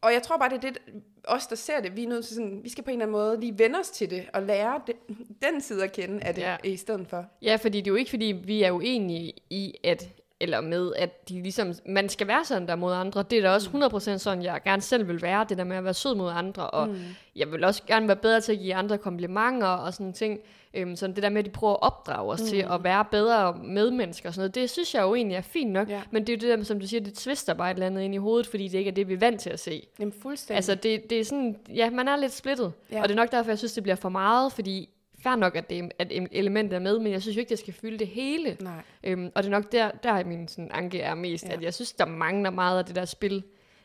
[0.00, 0.78] og jeg tror bare, det er det,
[1.24, 3.12] os der ser det, vi er nødt til sådan, vi skal på en eller anden
[3.12, 4.94] måde lige vende os til det, og lære det,
[5.42, 6.56] den side at kende af det, ja.
[6.64, 7.26] i stedet for.
[7.42, 10.08] ja, fordi det er jo ikke, fordi vi er uenige i, at
[10.40, 13.22] eller med, at de ligesom, man skal være sådan der mod andre.
[13.22, 13.70] Det er da også
[14.14, 16.70] 100% sådan, jeg gerne selv vil være, det der med at være sød mod andre,
[16.70, 16.98] og mm.
[17.36, 20.38] jeg vil også gerne være bedre til at give andre komplimenter og sådan ting.
[20.74, 22.46] Øhm, sådan det der med, at de prøver at opdrage os mm.
[22.46, 25.70] til at være bedre medmennesker og sådan noget, det synes jeg jo egentlig er fint
[25.70, 26.02] nok, Ja.
[26.10, 28.02] men det er jo det der, som du siger, det twister bare et eller andet
[28.02, 29.86] ind i hovedet, fordi det ikke er det, vi er vant til at se.
[29.98, 30.56] Jamen fuldstændig.
[30.56, 32.72] Altså, det, det er sådan, ja, man er lidt splittet.
[32.92, 33.02] Ja.
[33.02, 34.88] Og det er nok derfor, jeg synes, det bliver for meget, fordi
[35.28, 37.74] fair nok, at, det, at elementet er med, men jeg synes jo ikke, det skal
[37.74, 38.56] fylde det hele.
[38.60, 38.82] Nej.
[39.04, 41.52] Øhm, og det er nok der, der er min sådan, anke er mest, ja.
[41.52, 43.42] At jeg synes, der mangler meget af det der spil,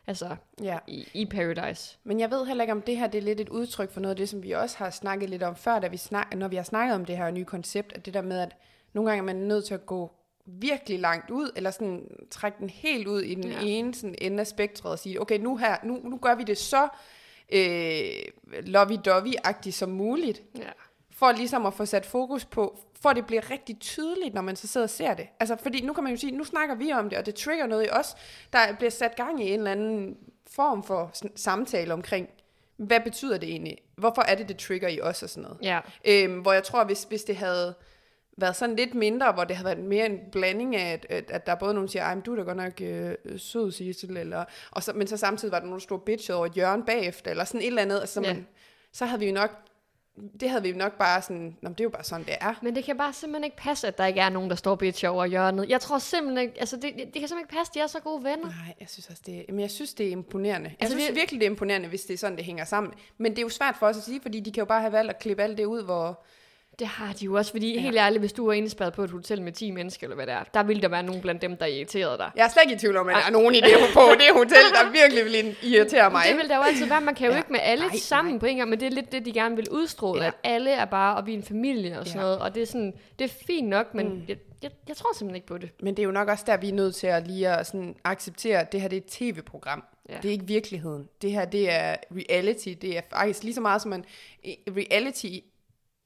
[0.07, 0.77] altså Ja.
[0.87, 1.97] i, i Paradise.
[2.03, 4.09] Men jeg ved heller ikke, om det her det er lidt et udtryk for noget
[4.11, 6.55] af det, som vi også har snakket lidt om før, da vi snak, når vi
[6.55, 8.55] har snakket om det her nye koncept, at det der med, at
[8.93, 10.11] nogle gange er man nødt til at gå
[10.45, 13.57] virkelig langt ud, eller sådan trække den helt ud i den ja.
[13.61, 16.57] ene sådan ende af spektret og sige, okay, nu her, nu, nu gør vi det
[16.57, 16.87] så
[17.53, 18.01] øh,
[18.51, 20.69] lovey-dovey-agtigt som muligt, Ja.
[21.15, 24.55] For ligesom at få sat fokus på, for at det bliver rigtig tydeligt, når man
[24.55, 25.27] så sidder og ser det.
[25.39, 27.65] Altså, fordi nu kan man jo sige, nu snakker vi om det, og det trigger
[27.67, 28.15] noget i os,
[28.53, 30.17] der bliver sat gang i en eller anden
[30.51, 32.29] form for samtale omkring,
[32.77, 33.77] hvad betyder det egentlig?
[33.95, 35.57] Hvorfor er det, det trigger i os og sådan noget?
[35.61, 35.79] Ja.
[36.05, 37.73] Øhm, hvor jeg tror, hvis, hvis det havde
[38.37, 41.45] været sådan lidt mindre, hvor det havde været mere en blanding af, at, at, at
[41.45, 43.71] der er både nogen, der siger, ej, men du er da godt nok øh, sød,
[43.71, 46.51] Sissel, eller, og så, men så samtidig var der nogen, der stod bitch over et
[46.51, 48.33] hjørne bagefter, eller sådan et eller andet, altså, Ja.
[48.33, 48.47] man,
[48.91, 49.51] så havde vi jo nok,
[50.39, 52.53] det havde vi nok bare sådan, Nå, det er jo bare sådan, det er.
[52.61, 55.05] Men det kan bare simpelthen ikke passe, at der ikke er nogen, der står bitch
[55.09, 55.69] over hjørnet.
[55.69, 57.99] Jeg tror simpelthen ikke, altså det, det, det kan simpelthen ikke passe, de er så
[57.99, 58.45] gode venner.
[58.45, 60.69] Nej, jeg synes også, det er, men jeg synes, det er imponerende.
[60.69, 62.65] Jeg Altså, altså, synes vi- virkelig, det er imponerende, hvis det er sådan, det hænger
[62.65, 62.93] sammen.
[63.17, 64.93] Men det er jo svært for os at sige, fordi de kan jo bare have
[64.93, 66.23] valgt at klippe alt det ud, hvor...
[66.79, 67.79] Det har de jo også, fordi ja.
[67.81, 70.33] Helt ærligt, hvis du er indespærret på et hotel med 10 mennesker, eller hvad det
[70.33, 72.31] er, der vil der være nogen blandt dem, der irriterede dig.
[72.35, 74.33] Jeg er slet ikke i tvivl om, at der er nogen i det, på det
[74.33, 76.23] hotel, der virkelig vil irritere mig.
[76.29, 77.01] Det vil der jo altid være.
[77.01, 77.37] Man kan jo ja.
[77.37, 78.39] Ikke med alle Nej, sammen nej.
[78.39, 80.27] på en gang, men det er lidt det, de gerne vil udstråle, ja.
[80.27, 82.23] At alle er bare, og vi er en familie og sådan Ja.
[82.23, 84.21] noget, og det er sådan, det er fint nok, men mm.
[84.27, 85.69] jeg, jeg, jeg tror simpelthen ikke på det.
[85.81, 87.95] Men det er jo nok også der, vi er nødt til at lige at sådan
[88.03, 89.83] acceptere, at det her det er et tv-program.
[90.09, 90.17] Ja.
[90.21, 91.09] Det er ikke virkeligheden.
[91.21, 92.69] Det her det er reality.
[92.81, 94.05] Det er faktisk lige så meget som man...
[94.67, 95.27] Reality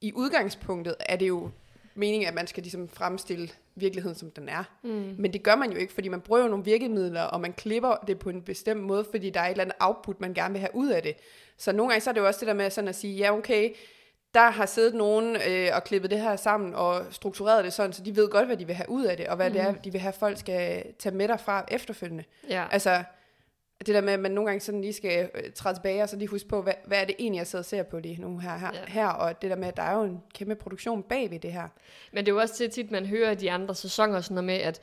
[0.00, 1.50] i, udgangspunktet er det jo
[1.94, 4.64] meningen, at man skal ligesom fremstille virkeligheden, som den er.
[4.82, 5.14] Mm.
[5.18, 7.94] Men det gør man jo ikke, fordi man bruger jo nogle virkemidler, og man klipper
[8.06, 10.60] det på en bestemt måde, fordi der er et eller andet output, man gerne vil
[10.60, 11.16] have ud af det.
[11.56, 13.32] Så nogle gange så er det jo også det der med sådan at sige, ja
[13.32, 13.70] okay,
[14.34, 18.02] der har siddet nogen øh, og klippet det her sammen og struktureret det sådan, så
[18.02, 19.52] de ved godt, hvad de vil have ud af det, og hvad mm.
[19.52, 22.24] det er, de vil have, folk skal tage med derfra efterfølgende.
[22.48, 22.64] Ja.
[22.70, 23.02] Altså,
[23.78, 26.16] det der med, at man nogle gange sådan lige skal øh, træde tilbage, og så
[26.16, 28.38] lige huske på, hvad, hvad er det egentlig, jeg sidder og ser på lige nu
[28.38, 28.78] her, her, Ja.
[28.88, 31.52] her, og det der med, at der er jo en kæmpe produktion bag ved det
[31.52, 31.68] her.
[32.12, 34.54] Men det er jo også til tit, man hører de andre sæsoner sådan noget med,
[34.54, 34.80] at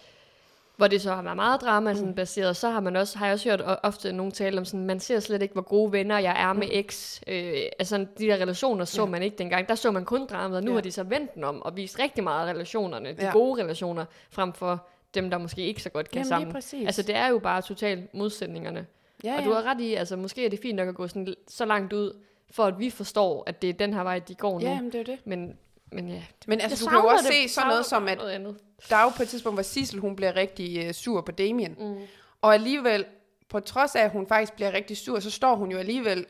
[0.78, 3.34] hvor det så har været meget drama sådan baseret, så har man også, har jeg
[3.34, 6.36] også hørt ofte nogen tale om sådan, man ser slet ikke, hvor gode venner jeg
[6.42, 7.22] er med X.
[7.28, 9.08] Øh, altså de der relationer så Ja.
[9.08, 9.70] man ikke dengang.
[9.70, 10.76] Der så man kun dramaet, og nu Ja.
[10.76, 13.32] har de så vendt den om og vist rigtig meget af relationerne, de Ja.
[13.32, 16.52] gode relationer, frem for dem, der måske ikke så godt kan Jamen, lige sammen.
[16.54, 16.86] præcis.
[16.86, 18.86] Altså det er jo bare totalt modsætningerne.
[19.24, 21.36] ja, Og du har ret i, altså måske er det fint nok at gå sådan
[21.48, 22.18] så langt ud,
[22.52, 24.66] for at vi forstår, at det er den her vej, de går nu.
[24.66, 25.18] Ja, men det er det.
[25.26, 25.58] Men,
[25.92, 26.24] men ja.
[26.48, 28.56] Men altså, Jeg du kan jo også det- se sådan noget som, at noget andet.
[28.90, 31.76] der er jo på et tidspunkt, hvor Sissel, hun bliver rigtig øh, sur på Damien.
[31.80, 31.96] Mm.
[32.42, 33.06] Og alligevel,
[33.50, 36.26] på trods af, at hun faktisk bliver rigtig sur, så står hun jo alligevel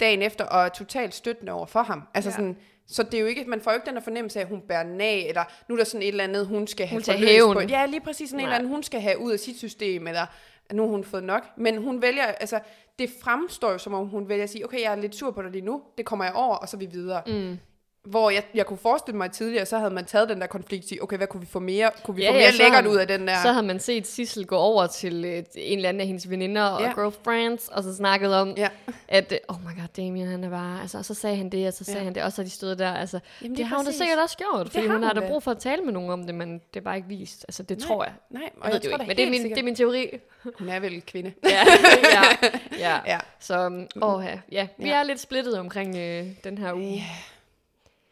[0.00, 2.02] dagen efter og er totalt støttende over for ham.
[2.14, 2.32] Altså Ja.
[2.32, 2.36] ja.
[2.36, 4.48] sådan, så det er jo ikke, man får jo ikke den der fornemmelse af, at
[4.48, 7.04] hun bærer nag, eller nu er der sådan et eller andet, hun skal have Hun
[7.04, 7.54] forløst hævn.
[7.54, 7.60] På.
[7.60, 8.48] Ja, lige præcis sådan et Nej.
[8.48, 10.26] eller andet, hun skal have ud af sit system, eller
[10.72, 11.42] nu har hun fået nok.
[11.56, 12.60] Men hun vælger, altså
[12.98, 15.42] det fremstår jo som om, hun vælger at sige, okay, jeg er lidt sur på
[15.42, 17.22] dig lige nu, det kommer jeg over, og så er vi videre.
[17.26, 17.58] Mm.
[18.06, 20.88] Hvor jeg, jeg kunne forestille mig tidligere, så havde man taget den der konflikt og
[20.88, 22.84] sige, okay, hvad kunne vi få mere, kunne vi Ja, få ja, mere så lækkert
[22.84, 23.42] har- ud af den der?
[23.42, 26.62] Så havde man set Sissel gå over til øh, en eller anden af hendes veninder
[26.62, 26.92] og Ja.
[26.94, 28.68] girlfriends, og så snakket om, Ja.
[29.08, 31.66] at, øh, oh my god, Damien, han er bare, altså, og så sagde han det,
[31.66, 32.04] og så sagde Ja.
[32.04, 33.92] han det, og så har de stået der, altså, Jamen, det lige har hun da
[33.92, 35.28] sikkert også gjort, fordi har hun har hun da da.
[35.32, 37.62] brug for at tale med nogen om det, men det er bare ikke vist, altså,
[37.62, 38.12] det Nej, tror jeg.
[38.30, 39.64] Nej, og Jeg jeg, ved det tror ikke, men det er, min, sikkert- det er
[39.64, 40.06] min teori.
[40.58, 41.32] Hun er vel kvinde.
[41.44, 41.64] ja,
[42.12, 43.00] ja, ja.
[43.12, 43.18] Ja.
[43.40, 44.38] Så, åh, ja.
[44.52, 44.94] ja, vi Ja.
[44.96, 46.84] er lidt splittet omkring øh, den her uge.
[46.94, 47.02] Ja.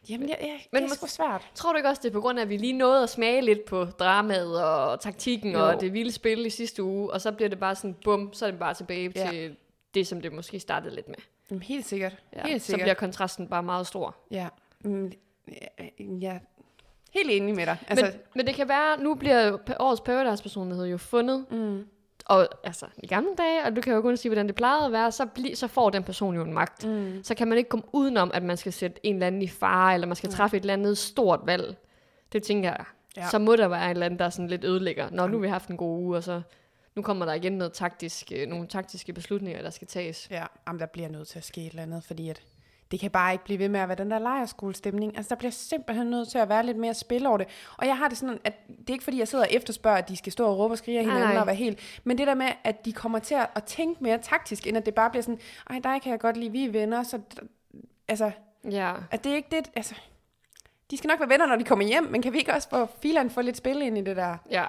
[0.09, 1.51] Jamen, ja, ja, Men det er sgu svært.
[1.55, 3.41] Tror du ikke også, det er på grund af, at vi lige nåede at smage
[3.41, 5.67] lidt på dramaet og taktikken Jo.
[5.67, 8.45] og det vilde spil i sidste uge, og så bliver det bare sådan, bum, så
[8.45, 9.29] er det bare tilbage Ja.
[9.31, 9.55] til
[9.93, 11.15] det, som det måske startede lidt med.
[11.51, 12.17] Jamen, helt sikkert.
[12.35, 12.47] Ja.
[12.47, 12.85] Helt så sikkert.
[12.85, 14.15] bliver kontrasten bare meget stor.
[14.31, 14.47] Ja.
[14.83, 15.11] Mm,
[15.47, 16.39] ja, ja.
[17.13, 17.77] Helt enig med dig.
[17.87, 21.85] Altså, Men, men det kan være, nu bliver årets Paradise-personlighed jo fundet, mm,
[22.25, 24.91] og altså i gamle dage, og du kan jo kun sige, hvordan det plejede at
[24.91, 26.85] være, så, bli, så får den person jo en magt.
[26.87, 29.47] mm, Så kan man ikke komme udenom, at man skal sætte en eller anden i
[29.47, 30.37] fare, eller man skal Nej.
[30.37, 31.77] træffe et eller andet stort valg.
[32.33, 32.85] Det tænker jeg.
[33.17, 33.29] Ja.
[33.29, 35.09] Så må der være et eller andet, der er sådan lidt ødelægger.
[35.11, 36.41] Nå, nu har vi haft en god uge, og så
[36.95, 40.27] nu kommer der igen noget taktisk, øh, nogle taktiske beslutninger, der skal tages.
[40.31, 42.41] ja, jamen, der bliver nødt til at ske et eller andet, fordi at
[42.91, 45.17] det kan bare ikke blive ved med at være den der lejerskolestemning.
[45.17, 47.47] Altså, der bliver simpelthen nødt til at være lidt mere spil over det.
[47.77, 50.09] Og jeg har det sådan, at det er ikke fordi, jeg sidder og efterspørger, at
[50.09, 51.37] de skal stå og råbe og skrige af hinanden nej.
[51.39, 51.99] og være helt...
[52.03, 54.85] Men det der med, at de kommer til at, at tænke mere taktisk, end at
[54.85, 57.19] det bare bliver sådan, ej, dig kan jeg godt lide, vi er venner, så...
[58.07, 58.31] Altså,
[58.71, 58.93] Ja.
[59.11, 59.71] at det er ikke det...
[59.75, 59.95] Altså,
[60.91, 62.87] de skal nok være venner, når de kommer hjem, men kan vi ikke også få
[63.01, 64.37] fileren få lidt spil ind i det der?
[64.51, 64.65] Ja.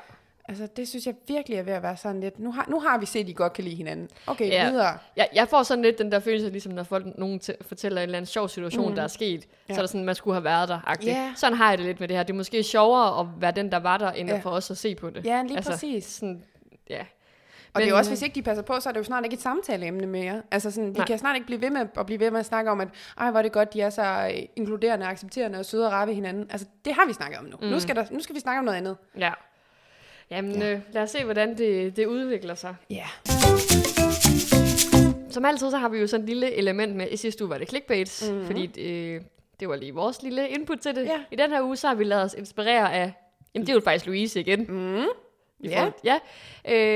[0.48, 2.38] Altså, det synes jeg virkelig er ved at være sådan lidt...
[2.38, 4.08] Nu har, nu har vi set, at I godt kan lide hinanden.
[4.26, 4.64] Okay, Ja.
[4.64, 4.70] ja.
[4.70, 4.98] videre.
[5.16, 8.02] Jeg, jeg får sådan lidt den der følelse, ligesom når folk, nogen t- fortæller en
[8.02, 8.94] eller anden sjov situation, mm.
[8.94, 9.48] der er sket, ja.
[9.68, 9.74] Ja.
[9.74, 10.78] så er det sådan, man skulle have været der.
[10.80, 11.06] -agtigt.
[11.06, 11.32] Ja.
[11.36, 12.22] Sådan har jeg det lidt med det her.
[12.24, 14.34] Det er måske sjovere at være den, der var der, end ja.
[14.34, 14.40] Ja.
[14.40, 15.26] for os at se på det.
[15.26, 16.04] Ja, lige altså, præcis.
[16.04, 16.42] Sådan,
[16.90, 17.04] ja.
[17.74, 19.24] Og det er jo også, hvis ikke de passer på, så er det jo snart
[19.24, 20.42] ikke et samtaleemne mere.
[20.50, 20.98] Altså sådan, de Nej.
[20.98, 21.06] Nej.
[21.06, 23.30] kan snart ikke blive ved med at blive ved med at snakke om, at ej,
[23.30, 24.02] hvor er det godt, de er så
[24.34, 26.46] øh, inkluderende, accepterende og søde og rare ved hinanden.
[26.50, 27.56] Altså, det har vi snakket om nu.
[27.62, 27.66] Mm.
[27.66, 28.96] Nu, skal der, nu skal vi snakke om noget andet.
[29.18, 29.32] Ja.
[30.30, 30.72] Jamen, ja.
[30.72, 32.74] Øh, lad os se, hvordan det, det udvikler sig.
[32.90, 33.06] Ja.
[35.30, 37.58] Som altid, så har vi jo sådan et lille element med, i sidste uge var
[37.58, 38.30] det clickbait, Mhm.
[38.32, 38.46] mm-hmm.
[38.46, 39.22] fordi det,
[39.60, 41.04] det var lige vores lille input til det.
[41.04, 41.20] Ja.
[41.30, 43.12] I den her uge, så har vi lavet os inspirere af,
[43.54, 44.66] jamen det er jo faktisk Louise igen.
[44.68, 45.04] Mm.
[45.60, 45.78] I Ja.
[45.80, 46.18] forhold- ja.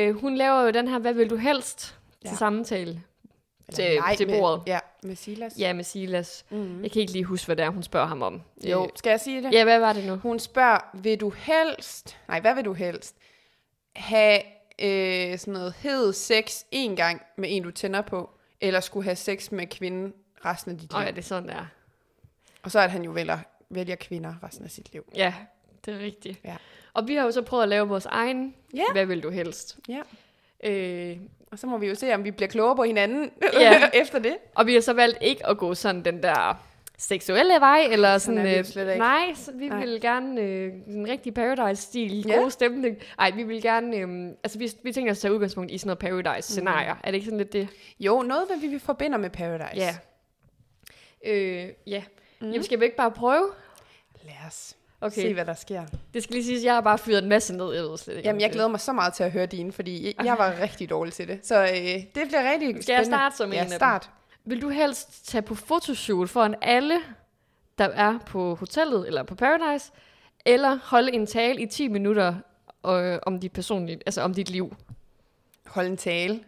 [0.08, 2.28] Øh, hun laver jo den her, hvad vil du helst, ja.
[2.28, 3.00] Til samtale.
[3.74, 4.62] Til- Eller nej, til med- bordet.
[4.66, 5.52] Ja, med Silas.
[5.58, 6.44] Ja, med Silas.
[6.50, 6.82] Mm.
[6.82, 8.42] Jeg kan ikke lige huske, hvad det er, hun spørger ham om.
[8.64, 9.52] Jo, Øh, skal jeg sige det?
[9.52, 10.16] ja, hvad var det nu?
[10.16, 13.16] Hun spørger, vil du helst, nej, hvad vil du helst,
[14.00, 14.40] have
[14.78, 19.16] øh, sådan noget hed sex en gang med en, du tænder på, eller skulle have
[19.16, 20.12] sex med kvinden
[20.44, 20.98] resten af dit liv?
[20.98, 21.66] Åh ja, det er sådan, der.
[22.62, 23.38] Og så er at han jo vælger,
[23.70, 25.04] vælger kvinder resten af sit liv.
[25.14, 25.34] Ja,
[25.84, 26.38] det er rigtigt.
[26.44, 26.56] Ja.
[26.92, 28.82] Og vi har jo så prøvet at lave vores egen, Ja.
[28.92, 29.78] hvad vil du helst?
[29.88, 30.00] Ja.
[30.64, 31.16] Øh,
[31.52, 33.88] Og så må vi jo se, om vi bliver klogere på hinanden Ja.
[34.02, 34.36] efter det.
[34.54, 36.64] og vi har så valgt ikke at gå sådan den der
[37.00, 38.98] seksuelle vej, eller Sådan sådan, vi øh, slet ikke.
[38.98, 39.78] nej, så vi Nej.
[39.80, 42.36] vil gerne øh, en rigtig Paradise-stil, Ja.
[42.36, 42.96] god stemning.
[43.18, 45.96] Nej, vi vil gerne, øh, altså vi, vi tænker os at tage udgangspunkt i sådan
[46.02, 46.94] noget Paradise-scenarier.
[46.94, 47.00] Mm.
[47.04, 47.68] Er det ikke sådan lidt det?
[48.00, 49.76] Jo, noget, hvad vi forbinder med Paradise.
[49.76, 49.96] Ja.
[51.26, 52.02] Øh, ja.
[52.40, 52.46] Mm.
[52.46, 53.46] Jamen, skal vi ikke bare prøve?
[54.24, 55.82] Lad os Okay, se, hvad der sker.
[56.14, 57.72] det skal lige siges, at jeg har bare fyret en masse ned.
[57.74, 60.06] Jeg ved slet ikke, Jamen, jeg glæder mig så meget til at høre dine, fordi
[60.06, 61.40] jeg, jeg var rigtig dårlig til det.
[61.42, 61.68] Så øh,
[62.14, 64.10] det bliver rigtig Skal jeg starte som en ja, start.
[64.50, 66.94] Vil du helst tage på fotoshoot foran alle,
[67.78, 69.92] der er på hotellet eller på Paradise,
[70.46, 72.34] eller holde en tale i 10 minutter
[72.86, 74.76] øh, om dit personlige, altså om dit liv?
[75.66, 76.44] Hold en tale.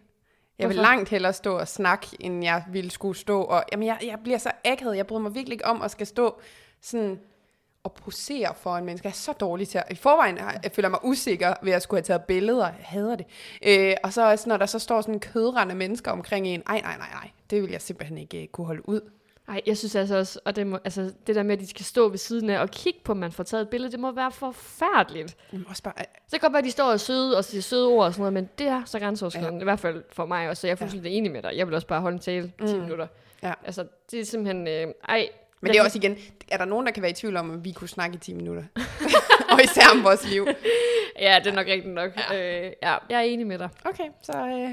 [0.59, 3.65] Jeg vil langt hellere stå og snakke, end jeg ville skulle stå og...
[3.73, 4.97] Jamen, jeg, jeg bliver så akavet.
[4.97, 6.41] Jeg bryder mig virkelig ikke om at skal stå
[6.81, 7.21] sådan
[7.85, 9.07] og posere for en menneske.
[9.07, 9.85] Jeg er så dårlig til at...
[9.91, 12.65] I forvejen har- jeg føler mig usikker ved at skulle have taget billeder.
[12.67, 13.27] Jeg hader det.
[13.67, 16.63] Øh, og så også, når der så står sådan kødrende mennesker omkring en.
[16.67, 17.31] Ej, nej, nej, nej.
[17.51, 19.01] Det vil jeg simpelthen ikke øh, kunne holde ud.
[19.49, 21.85] Ej, jeg synes altså også, og det, må, altså, det der med, at de skal
[21.85, 24.13] stå ved siden af og kigge på, at man får taget et billede, det må
[24.13, 25.37] være forfærdeligt.
[25.53, 25.95] Jamen, også bare,
[26.29, 28.21] Så kan godt være, at de står og søde og siger søde ord og sådan
[28.21, 29.61] noget, men det er så grænseoverskridende, ja.
[29.61, 31.17] i hvert fald for mig også, så jeg er fuldstændig ja.
[31.17, 31.53] enig med dig.
[31.57, 32.81] Jeg vil også bare holde en tale 10 Mm.
[32.81, 33.07] minutter.
[33.43, 33.53] Ja.
[33.65, 35.29] Altså, det er simpelthen, øh, ej.
[35.63, 37.65] Men det er også igen, er der nogen, der kan være i tvivl om, at
[37.65, 38.63] vi kunne snakke i 10 minutter?
[39.53, 40.47] og især om vores liv.
[41.21, 42.11] Ja, det er nok rigtigt nok.
[42.31, 42.63] Ja.
[42.67, 43.69] Øh, ja, jeg er enig med dig.
[43.85, 44.71] Okay, så øh,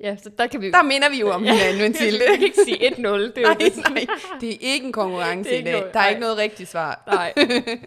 [0.00, 2.18] Ja, så der kan vi der minder vi jo om hinanden, Mathilde.
[2.30, 2.92] Jeg kan ikke sige 1-0.
[2.96, 3.76] Det er jo nej, det.
[3.90, 4.06] nej,
[4.40, 5.78] det er ikke en konkurrence er i ikke dag.
[5.80, 6.08] noget- der er nej.
[6.10, 7.02] ikke noget rigtigt svar.
[7.06, 7.32] Nej.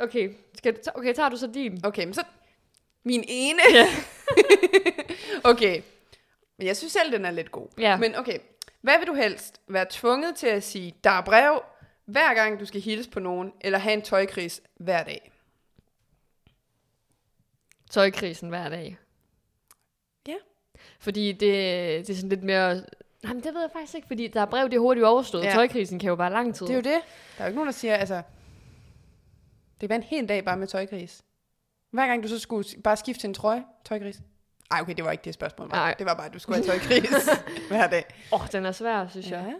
[0.00, 1.80] Okay, skal du, okay, tager du så din?
[1.84, 2.22] Okay, men så
[3.04, 3.58] min ene.
[3.72, 3.86] Ja.
[5.44, 5.80] okay,
[6.58, 7.66] men jeg synes selv, den er lidt god.
[7.78, 7.96] Ja.
[7.96, 8.38] Men okay,
[8.80, 9.60] hvad vil du helst?
[9.68, 11.62] Være tvunget til at sige, der er brev,
[12.04, 15.32] hver gang du skal hilse på nogen, eller have en tøjkris hver dag?
[17.90, 18.98] Tøjkrisen hver dag.
[20.28, 20.34] Ja.
[21.00, 22.74] Fordi det, det er sådan lidt mere...
[23.22, 25.44] Nej, men det ved jeg faktisk ikke, fordi der er brev, det er hurtigt overstået.
[25.44, 25.52] Ja.
[25.52, 26.66] Tøjkrisen kan jo bare lang tid.
[26.66, 27.02] Det er jo det.
[27.38, 28.22] Der er jo ikke nogen, der siger, altså,
[29.80, 31.22] det var en hel dag bare med tøjgris.
[31.90, 34.20] Hver gang du så skulle bare skifte til en trøje, tøjgris.
[34.70, 35.70] Ej, okay, det var ikke det spørgsmål.
[35.70, 35.92] Var.
[35.94, 37.28] Det var bare, at du skulle have tøjgris
[37.70, 38.04] hver dag.
[38.32, 39.54] Åh, oh, den er svær, synes jeg.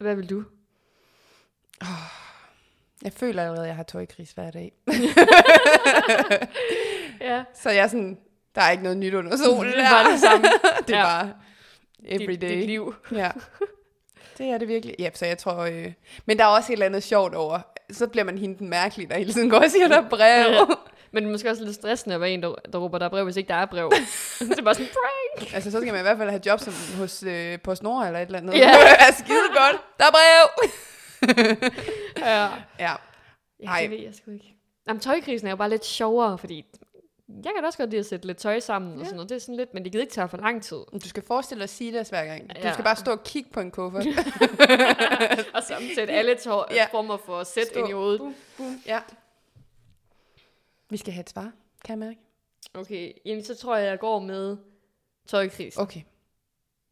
[0.00, 0.44] Hvad vil du?
[3.02, 4.72] Jeg føler allerede, at jeg har tøjgris hver dag.
[7.20, 7.44] Ja.
[7.54, 8.18] Så jeg er sådan,
[8.54, 9.72] der er ikke noget nyt under solen.
[9.72, 10.46] Det er bare det samme.
[10.86, 11.04] det er Ja.
[11.04, 11.32] bare
[12.04, 12.48] every Dit, day.
[12.48, 12.94] dit liv.
[13.12, 13.30] Ja.
[14.38, 14.94] Det er det virkelig.
[14.98, 15.56] Ja, så jeg tror...
[15.56, 15.92] Øh...
[16.26, 17.60] Men der er også et eller andet sjovt over.
[17.92, 20.76] Så bliver man hende den mærkelige, der hele tiden går og siger, der er brev.
[21.14, 23.10] Men det er måske også lidt stressende at være en, der, der råber, der er
[23.10, 23.90] brev, hvis ikke der er brev.
[24.40, 25.54] det er bare sådan, prank!
[25.54, 28.26] altså, så skal man i hvert fald have job som hos øh, PostNord eller et
[28.26, 28.54] eller andet.
[28.54, 28.58] Ja.
[28.58, 29.80] det er skide godt.
[29.98, 30.70] Der er brev.
[32.18, 32.44] Ja.
[32.78, 32.92] Ja.
[33.60, 33.80] Ja, Ej.
[33.80, 34.54] det ved jeg sgu ikke.
[34.88, 36.64] Jamen, tøjkrisen er jo bare lidt sjovere, fordi
[37.44, 39.00] jeg kan også godt lide at sætte lidt tøj sammen ja.
[39.00, 39.28] Og sådan noget.
[39.30, 40.76] Det er sådan lidt, men det gider ikke tage for lang tid.
[41.02, 42.48] Du skal forestille dig at sige det hver gang.
[42.50, 42.72] Du Ja.
[42.72, 44.06] skal bare stå og kigge på en kuffert.
[45.54, 46.86] og sammensætte alle tår, Ja.
[46.90, 48.20] former for sæt ind i hovedet.
[48.20, 48.82] Bum, bum.
[48.86, 48.98] Ja.
[50.90, 51.52] Vi skal have et svar,
[51.84, 52.20] kan jeg mærke.
[52.74, 54.56] Okay, jamen så tror jeg, jeg går med
[55.26, 55.82] tøjkrisen.
[55.82, 56.00] Okay.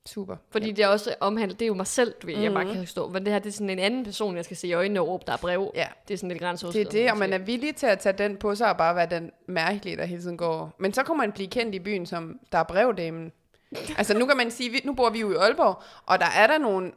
[0.06, 0.36] Super.
[0.50, 2.74] Fordi det er også omhandlet, det er jo mig selv, du ved, jeg bare Mhm.
[2.74, 3.08] kan stå.
[3.08, 5.08] Men det her, det er sådan en anden person, jeg skal se i øjnene og
[5.08, 5.70] råbe, der er brev.
[5.74, 5.86] Ja.
[6.08, 6.98] Det er sådan lidt Det grænseoverskridende.
[6.98, 9.06] er det, og man er villig til at tage den på sig og bare være
[9.10, 10.74] den mærkelige, der hele tiden går.
[10.78, 13.32] Men så kunne man blive kendt i byen som, der er brevdamen.
[13.98, 16.58] altså nu kan man sige, nu bor vi jo i Aalborg, og der er der
[16.58, 16.92] nogle,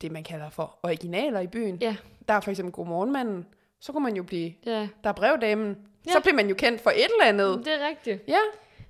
[0.00, 1.76] det man kalder for originaler i byen.
[1.80, 1.96] Ja.
[2.28, 3.46] Der er for eksempel Godmorgenmanden.
[3.82, 5.76] Så kunne man jo blive, Ja, der er brevdamen.
[6.06, 6.12] Ja.
[6.12, 7.62] Så bliver man jo kendt for et eller andet.
[7.64, 8.22] det er rigtigt.
[8.28, 8.38] Ja,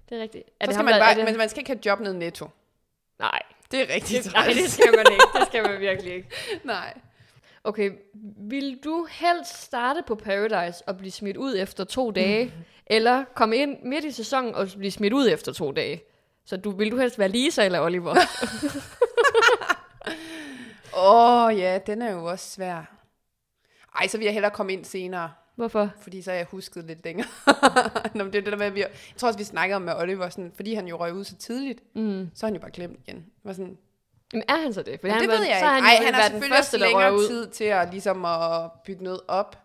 [0.08, 0.44] Det er rigtigt.
[0.46, 1.24] så Er det skal man bare, det...
[1.24, 2.48] men man skal ikke have job ned netto.
[3.18, 5.24] Nej, Det er rigtig det, nej, det skal man ikke.
[5.38, 6.28] Det skal man virkelig ikke.
[6.64, 6.94] Nej.
[7.64, 7.90] Okay,
[8.50, 12.50] vil du helst starte på Paradise og blive smidt ud efter to dage, mm.
[12.86, 16.02] eller komme ind midt i sæsonen og blive smidt ud efter to dage?
[16.44, 18.14] Så du, vil du helst være Lisa eller Oliver?
[20.96, 23.01] Åh oh, ja, den er jo også svær.
[24.00, 25.32] Ej, så vil jeg hellere komme ind senere.
[25.56, 25.90] Hvorfor?
[26.00, 27.28] Fordi så har jeg husket lidt længere.
[28.14, 29.82] Nå, men det er det der med, at vi, jeg tror også, vi snakkede om
[29.82, 32.30] med Oliver, sådan, fordi han jo røg ud så tidligt, Mm.
[32.34, 33.26] så er han jo bare glemt igen.
[33.44, 33.78] Var sådan,
[34.32, 35.00] Men er han så det?
[35.00, 35.66] For det han, ved jeg så ikke.
[35.66, 37.28] han, Ej, han har selvfølgelig første, også længere ud.
[37.28, 39.58] tid til at, ligesom at bygge noget op.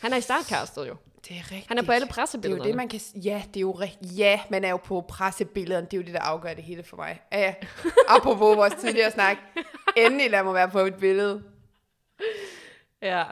[0.00, 0.96] Han er i startcastet jo.
[1.28, 1.68] Det er rigtigt.
[1.68, 2.64] Han er på alle Det er jo pressebillederne.
[2.68, 3.00] det, man kan...
[3.14, 4.18] Ja, det er jo rigtigt.
[4.18, 5.86] Ja, man er jo på pressebillederne.
[5.86, 7.20] Det er jo det, der afgør det hele for mig.
[7.32, 7.54] Ja, ja.
[8.16, 9.36] Apropos vores tidligere snak.
[9.96, 11.42] Endelig lad mig være på et billede.
[13.02, 13.24] Ja.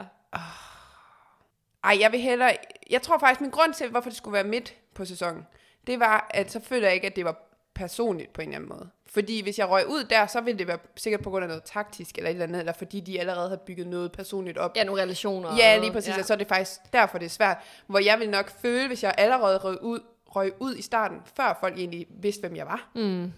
[1.83, 2.57] Ej, jeg vil hellere...
[2.89, 5.47] Jeg tror faktisk, min grund til, hvorfor det skulle være midt på sæsonen,
[5.87, 7.35] det var, at så føler jeg ikke, at det var
[7.73, 8.89] personligt på en eller anden måde.
[9.05, 11.63] Fordi hvis jeg røg ud der, så ville det være sikkert på grund af noget
[11.63, 14.71] taktisk eller et eller andet, eller fordi de allerede har bygget noget personligt op.
[14.75, 15.55] Ja, nogle relationer.
[15.57, 16.19] Ja, lige præcis, ja.
[16.19, 17.57] Og så er det faktisk derfor, det er svært.
[17.87, 21.57] Hvor jeg vil nok føle, hvis jeg allerede røg ud, røg ud i starten, før
[21.59, 23.33] folk egentlig vidste, hvem jeg var, Mm.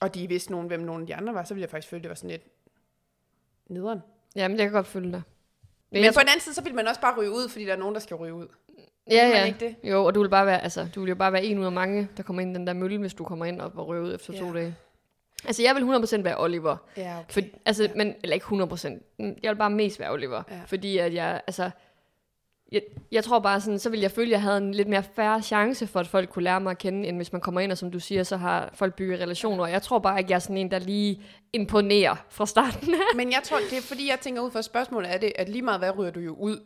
[0.00, 2.02] og de vidste nogen, hvem nogle af de andre var, så ville jeg faktisk føle,
[2.02, 2.42] det var sådan lidt
[3.66, 4.02] nederen.
[4.36, 5.22] Ja, men jeg kan godt følge dig.
[5.92, 7.72] Men, Men på den anden side, så vil man også bare ryge ud, fordi der
[7.72, 8.46] er nogen, der skal ryge ud.
[9.10, 9.44] Ja, ja.
[9.44, 9.76] ikke det?
[9.90, 11.72] Jo, og du vil bare være, altså, du vil jo bare være en ud af
[11.72, 14.14] mange, der kommer ind i den der mølle, hvis du kommer ind og røver ud
[14.14, 14.38] efter Ja.
[14.40, 14.76] to dage.
[15.46, 16.76] Altså, jeg vil 100% være Oliver.
[16.96, 17.32] Ja, okay.
[17.32, 17.88] For, altså, Ja.
[17.96, 18.88] men, eller ikke 100%.
[19.18, 20.42] Mm, Jeg vil bare mest være Oliver.
[20.50, 20.60] Ja.
[20.66, 21.70] Fordi at jeg, altså,
[22.72, 25.02] jeg, jeg tror bare sådan, så vil jeg føle, at jeg havde en lidt mere
[25.16, 27.72] færre chance for, at folk kunne lære mig at kende, end hvis man kommer ind,
[27.72, 29.64] og som du siger, så har folk bygget relationer.
[29.64, 33.16] Og jeg tror bare ikke, jeg er sådan en, der lige imponerer fra starten af.
[33.16, 35.62] Men jeg tror, det er fordi, jeg tænker ud fra spørgsmålet, er det, at lige
[35.62, 36.60] meget hvad ryger du jo ud.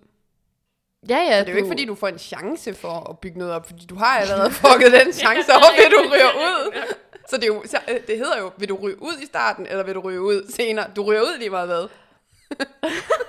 [1.08, 1.38] Ja, ja.
[1.38, 3.66] Så det er jo ikke, fordi du får en chance for at bygge noget op,
[3.66, 6.72] fordi du har allerede fucket den chance op, ved du ryger ud.
[7.28, 9.66] Så det, er jo, så, øh, det hedder jo, vil du ryge ud i starten,
[9.66, 10.86] eller vil du ryge ud senere?
[10.96, 11.88] Du ryger ud lige meget hvad.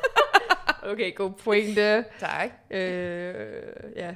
[0.92, 2.06] Okay, god pointe.
[2.20, 2.50] Tak.
[2.72, 3.34] Øh,
[3.96, 4.16] ja.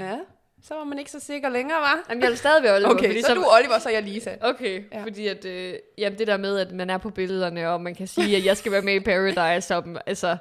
[0.00, 0.18] Ja,
[0.62, 2.04] så var man ikke så sikker længere, var?
[2.08, 2.90] Jamen, jeg vil stadig være Oliver.
[2.90, 4.30] Okay, fordi så er du Oliver, så er jeg Lisa.
[4.40, 4.98] Okay, Ja.
[4.98, 5.04] ja.
[5.04, 8.06] fordi at, øh, jamen det der med, at man er på billederne, og man kan
[8.06, 10.36] sige, at jeg skal være med i Paradise, og altså,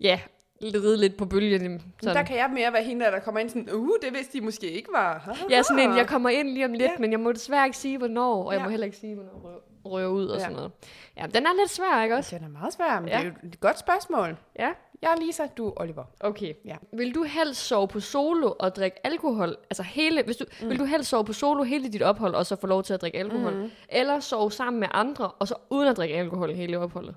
[0.00, 0.20] ja,
[0.62, 1.62] ride lidt på bølgen.
[1.70, 2.16] Men Sådan.
[2.16, 4.70] der kan jeg mere være hende, der kommer ind sådan, uh, det vidste de måske
[4.70, 5.38] ikke var.
[5.50, 6.90] Jeg er sådan en, jeg kommer ind lige om lidt, Ja.
[6.90, 6.98] ja.
[6.98, 8.64] men jeg må desværre ikke sige, hvornår, og jeg Ja.
[8.64, 10.40] må heller ikke sige, hvornår jeg rører ud og Ja.
[10.42, 10.72] sådan noget.
[11.16, 12.36] Ja, den er lidt svær, ikke også?
[12.36, 13.18] Den er meget svær, men Ja.
[13.18, 14.36] det er jo et godt spørgsmål.
[14.58, 14.72] Ja.
[15.02, 16.04] Jeg er Lisa, du er Oliver.
[16.20, 16.54] Okay.
[16.64, 16.76] Ja.
[16.92, 19.56] Vil du helst sove på solo og drikke alkohol?
[19.70, 20.68] Altså hele, hvis du, mm.
[20.68, 23.00] vil du helst sove på solo hele dit ophold, og så få lov til at
[23.00, 23.54] drikke alkohol?
[23.54, 23.70] Mm.
[23.88, 27.14] Eller sove sammen med andre, og så uden at drikke alkohol hele opholdet?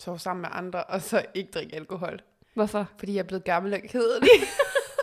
[0.00, 2.20] Sove sammen med andre, og så ikke drikke alkohol.
[2.54, 2.86] Hvorfor?
[2.98, 4.28] Fordi jeg er blevet gammel og kedelig.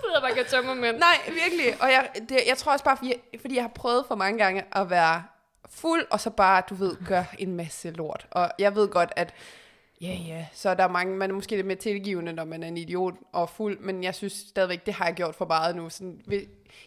[0.08, 0.98] Det er bare kan tømme mænd.
[0.98, 1.82] Nej, virkelig.
[1.82, 4.38] Og jeg, det, jeg tror også bare, fordi jeg, fordi jeg har prøvet for mange
[4.44, 5.24] gange at være
[5.70, 8.28] fuld, og så bare, du ved, gøre en masse lort.
[8.32, 9.34] Og jeg ved godt, at
[10.02, 12.68] ja, ja, så er der mange, man er måske lidt mere tilgivende, når man er
[12.68, 15.90] en idiot og fuld, men jeg synes stadigvæk, det har jeg gjort for meget nu.
[15.90, 16.22] Sådan,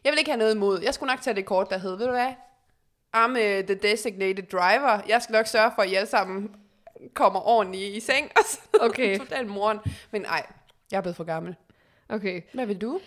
[0.05, 0.81] jeg vil ikke have noget imod.
[0.83, 2.33] Jeg skulle nok tage det kort, der hed, ved du hvad?
[3.17, 5.01] I'm uh, the designated driver.
[5.09, 6.51] Jeg skal nok sørge for, at I alle sammen
[7.15, 8.31] kommer ordentligt i seng.
[8.39, 9.19] Og så Okay.
[9.19, 9.79] total moren.
[10.11, 10.47] Men ej,
[10.91, 11.57] jeg er blevet for gammel.
[12.11, 12.41] Okay.
[12.55, 13.01] Hvad vil du?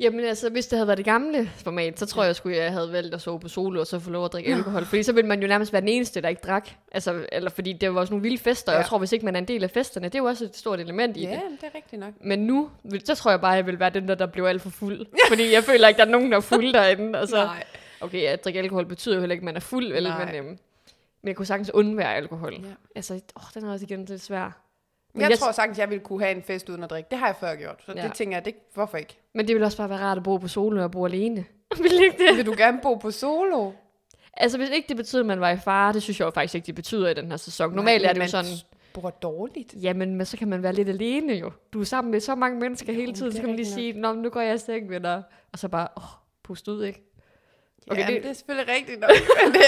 [0.00, 2.92] Jamen altså, hvis det havde været det gamle format, så tror jeg sgu, jeg havde
[2.92, 4.84] valgt at sove på solo, og så få lov at drikke alkohol.
[4.84, 6.68] Fordi så ville man jo nærmest være den eneste, der ikke drak.
[6.92, 8.78] Altså, eller fordi det var også nogle vilde fester, og Ja.
[8.78, 10.56] jeg tror, hvis ikke man er en del af festerne, det er jo også et
[10.56, 11.40] stort element i Ja, det.
[11.60, 12.12] det er rigtigt nok.
[12.24, 12.70] Men nu,
[13.04, 15.06] så tror jeg bare, jeg vil være den der, der blev alt for fuld.
[15.28, 17.20] Fordi jeg føler ikke, der er nogen, der er fuld derinde.
[17.20, 17.64] Og så, Nej.
[18.00, 20.02] okay, at drikke alkohol betyder jo heller ikke, at man er fuld, vel?
[20.02, 20.24] Nej.
[20.26, 20.46] Men, øhm,
[21.22, 22.52] men jeg kunne sagtens undvære alkohol.
[22.52, 22.58] Ja.
[22.96, 24.60] Altså, åh, den er også igen lidt svær.
[25.12, 27.08] Men Jeg, jeg- tror sagtens, jeg ville kunne have en fest uden at drikke.
[27.10, 27.82] Det har jeg før gjort.
[27.86, 28.02] Så ja.
[28.02, 29.18] Det tænker jeg, det, hvorfor ikke?
[29.34, 31.44] Men det ville også bare være rart at bo på solo og bo alene.
[31.82, 32.36] vil ikke det?
[32.36, 33.70] Vil du gerne bo på solo?
[34.36, 36.54] Altså, hvis ikke det betyder, at man var i fare, det synes jeg jo faktisk
[36.54, 37.74] ikke, det betyder i den her sæson.
[37.74, 38.50] Normalt Nej, er det jo sådan,
[38.94, 39.74] bor dårligt.
[39.82, 41.52] jamen, men så kan man være lidt alene jo.
[41.72, 43.66] Du er sammen med så mange mennesker hele Jo, tiden, det så kan man lige
[43.72, 45.22] sige, Nå, nu går jeg i seng med dig.
[45.52, 46.02] Og så bare, åh,
[46.42, 47.02] pust ud, ikke?
[47.90, 48.14] Okay, ja, det...
[48.14, 49.10] det- det er selvfølgelig rigtigt nok.
[49.44, 49.60] men det,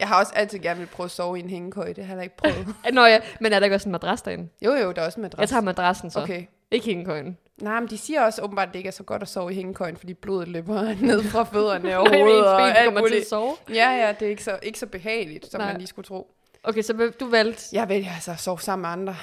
[0.00, 1.92] jeg har også altid gerne vil prøve at sove i en hængekøj.
[1.92, 2.66] Det har jeg ikke prøvet.
[2.92, 4.48] Nå ja, men er der ikke også en madras derinde?
[4.62, 5.40] jo, jo, der er også en madras.
[5.40, 6.44] Jeg tager madrassen så, okay.
[6.70, 7.38] Ikke hængekøjen.
[7.60, 9.54] Nej, men de siger også åbenbart, at det ikke er så godt at sove i
[9.54, 13.10] hængekøjen, fordi blodet løber ned fra fødderne og Og hovedet og alt kommer til at
[13.12, 13.28] muligt.
[13.28, 13.56] sove.
[13.68, 15.68] Ja, ja, det er ikke så, ikke så behageligt, som Nej.
[15.68, 16.34] man lige skulle tro.
[16.64, 19.16] Okay, så du valgte, Jeg vælger altså at sove sammen med andre.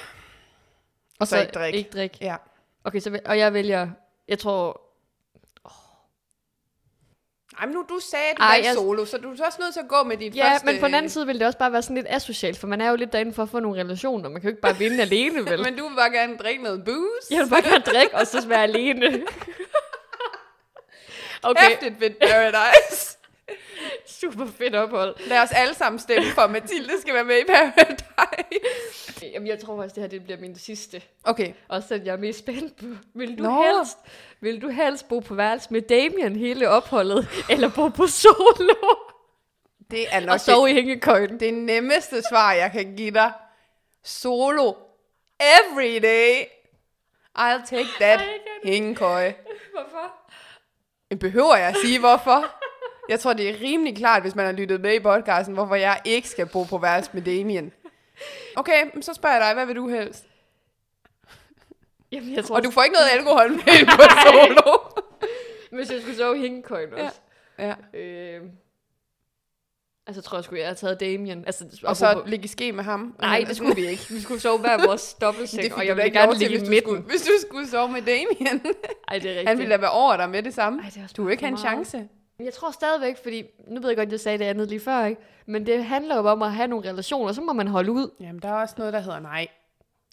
[1.20, 1.78] og så ikke drikke.
[1.78, 2.18] Ikke drik.
[2.20, 2.36] Ja.
[2.84, 3.88] Okay, så, og jeg vælger,
[4.28, 4.80] jeg tror,
[7.62, 9.58] Ej, men nu du sagde, at du Ej, var jeg- solo, så du er også
[9.60, 10.66] nødt til at gå med dit Ja, første...
[10.66, 12.80] men på den anden side vil det også bare være sådan lidt asocialt, for man
[12.80, 14.28] er jo lidt derinde for at få nogle relationer.
[14.28, 15.62] Man kan jo ikke bare vinde alene, vel?
[15.62, 17.26] Men du vil bare gerne drikke noget booze.
[17.30, 19.22] Jeg vil bare gerne drikke, og så være alene.
[21.44, 23.18] Okay, Hæftigt ved Paradise.
[24.20, 25.14] super fedt ophold.
[25.26, 29.26] Lad os alle sammen stemme for, at Mathilde skal være med i Paradise.
[29.32, 31.02] Jamen, jeg tror faktisk, det her det bliver min sidste.
[31.24, 31.52] Okay.
[31.68, 32.86] Også den, jeg er mest spændt på.
[33.14, 33.62] Vil du, Nå.
[33.62, 33.98] helst,
[34.40, 38.74] vil du helst bo på værelse med Damien hele opholdet, eller bo på solo
[39.90, 41.30] Det er nok og sove i hængekøjen?
[41.30, 43.32] det, det nemmeste svar, jeg kan give dig.
[44.04, 44.72] Solo.
[45.40, 46.44] Every day.
[47.38, 48.28] I'll take that jeg
[48.64, 49.34] hængekøje.
[49.72, 50.12] Hvorfor?
[51.10, 52.61] Men Behøver jeg at sige, hvorfor?
[53.12, 56.00] Jeg tror, det er rimelig klart, hvis man har lyttet med i podcasten, hvorfor jeg
[56.04, 57.72] ikke skal bo på værelse med Damien.
[58.56, 60.24] Okay, så spørger jeg dig, hvad vil du helst?
[62.12, 64.78] Jamen, jeg tror, Og du får ikke noget alkohol med på solo.
[65.76, 67.20] hvis jeg skulle sove hængekøjen også.
[67.58, 67.74] Ja.
[67.98, 68.40] Øh,
[70.06, 71.44] altså, tror jeg sgu, jeg har taget Damien.
[71.46, 73.14] Altså, Og så ligge i ske med ham.
[73.20, 74.02] Nej, det skulle vi ikke.
[74.10, 76.88] Vi skulle sove hver vores dobbeltseng, og jeg ville gerne ligge i hvis du, midten.
[76.96, 78.62] skulle, hvis du skulle sove med Damien.
[79.08, 79.48] Ej, det er rigtigt.
[79.48, 80.82] Han ville da være over dig med det samme.
[80.82, 82.08] Ej, det Du vil ikke have en chance.
[82.44, 85.20] Jeg tror stadigvæk, fordi nu ved jeg godt, jeg sagde det andet lige før, ikke?
[85.46, 88.10] Men det handler jo om at have nogle relationer, så må man holde ud.
[88.20, 89.46] Jamen, der er også noget, der hedder nej.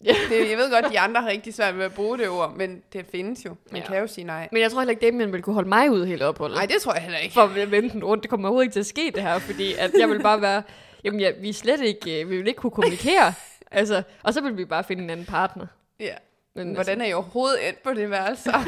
[0.04, 0.14] Ja.
[0.28, 2.82] Det, jeg ved godt, de andre har rigtig svært med at bruge det ord, men
[2.92, 3.54] det findes jo.
[3.72, 3.86] Man Ja.
[3.88, 4.48] kan jo sige nej.
[4.52, 6.56] Men jeg tror heller ikke, Damien ville kunne holde mig ud hele opholdet.
[6.56, 7.34] Nej, det tror jeg heller ikke.
[7.34, 8.22] For at vende den rundt.
[8.22, 10.62] Det kommer overhovedet ikke til at ske, det her, fordi at jeg vil bare være...
[11.04, 12.20] Jamen, ja, vi er slet ikke...
[12.20, 13.32] øh, Vi vil ikke kunne kommunikere.
[13.70, 15.66] altså, og så vil vi bare finde en anden partner.
[16.00, 16.14] Ja.
[16.54, 18.50] Men Hvordan er I overhovedet endt på det værelse?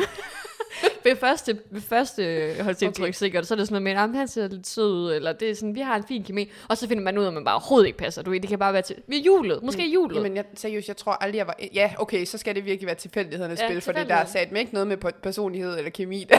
[1.04, 3.12] ved første, ved første holdsindtryk okay.
[3.12, 5.50] sikkert, så er det sådan noget med, at han ser lidt sød ud, eller det
[5.50, 7.44] er sådan, vi har en fin kemi, og så finder man ud af, at man
[7.44, 8.22] bare overhovedet ikke passer.
[8.22, 8.96] Du ved, det kan bare være til...
[9.06, 9.62] Vi er julet.
[9.62, 10.16] Måske julet.
[10.16, 11.56] Jamen, jeg, seriøst, jeg tror aldrig, jeg var...
[11.74, 14.52] Ja, okay, så skal det virkelig være tilfældighedernes Ja, spil, for det der er sat
[14.52, 16.26] med ikke noget med på- personlighed eller kemi.
[16.28, 16.38] Der,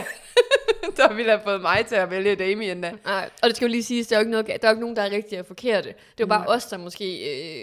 [0.96, 2.92] der ville have fået mig til at vælge Damien da.
[3.04, 4.80] Nej, og det skal jo lige siges, der er jo ikke, noget, der er ikke
[4.80, 5.88] nogen, der er rigtige og forkerte.
[5.88, 7.04] Det er jo bare os, der måske...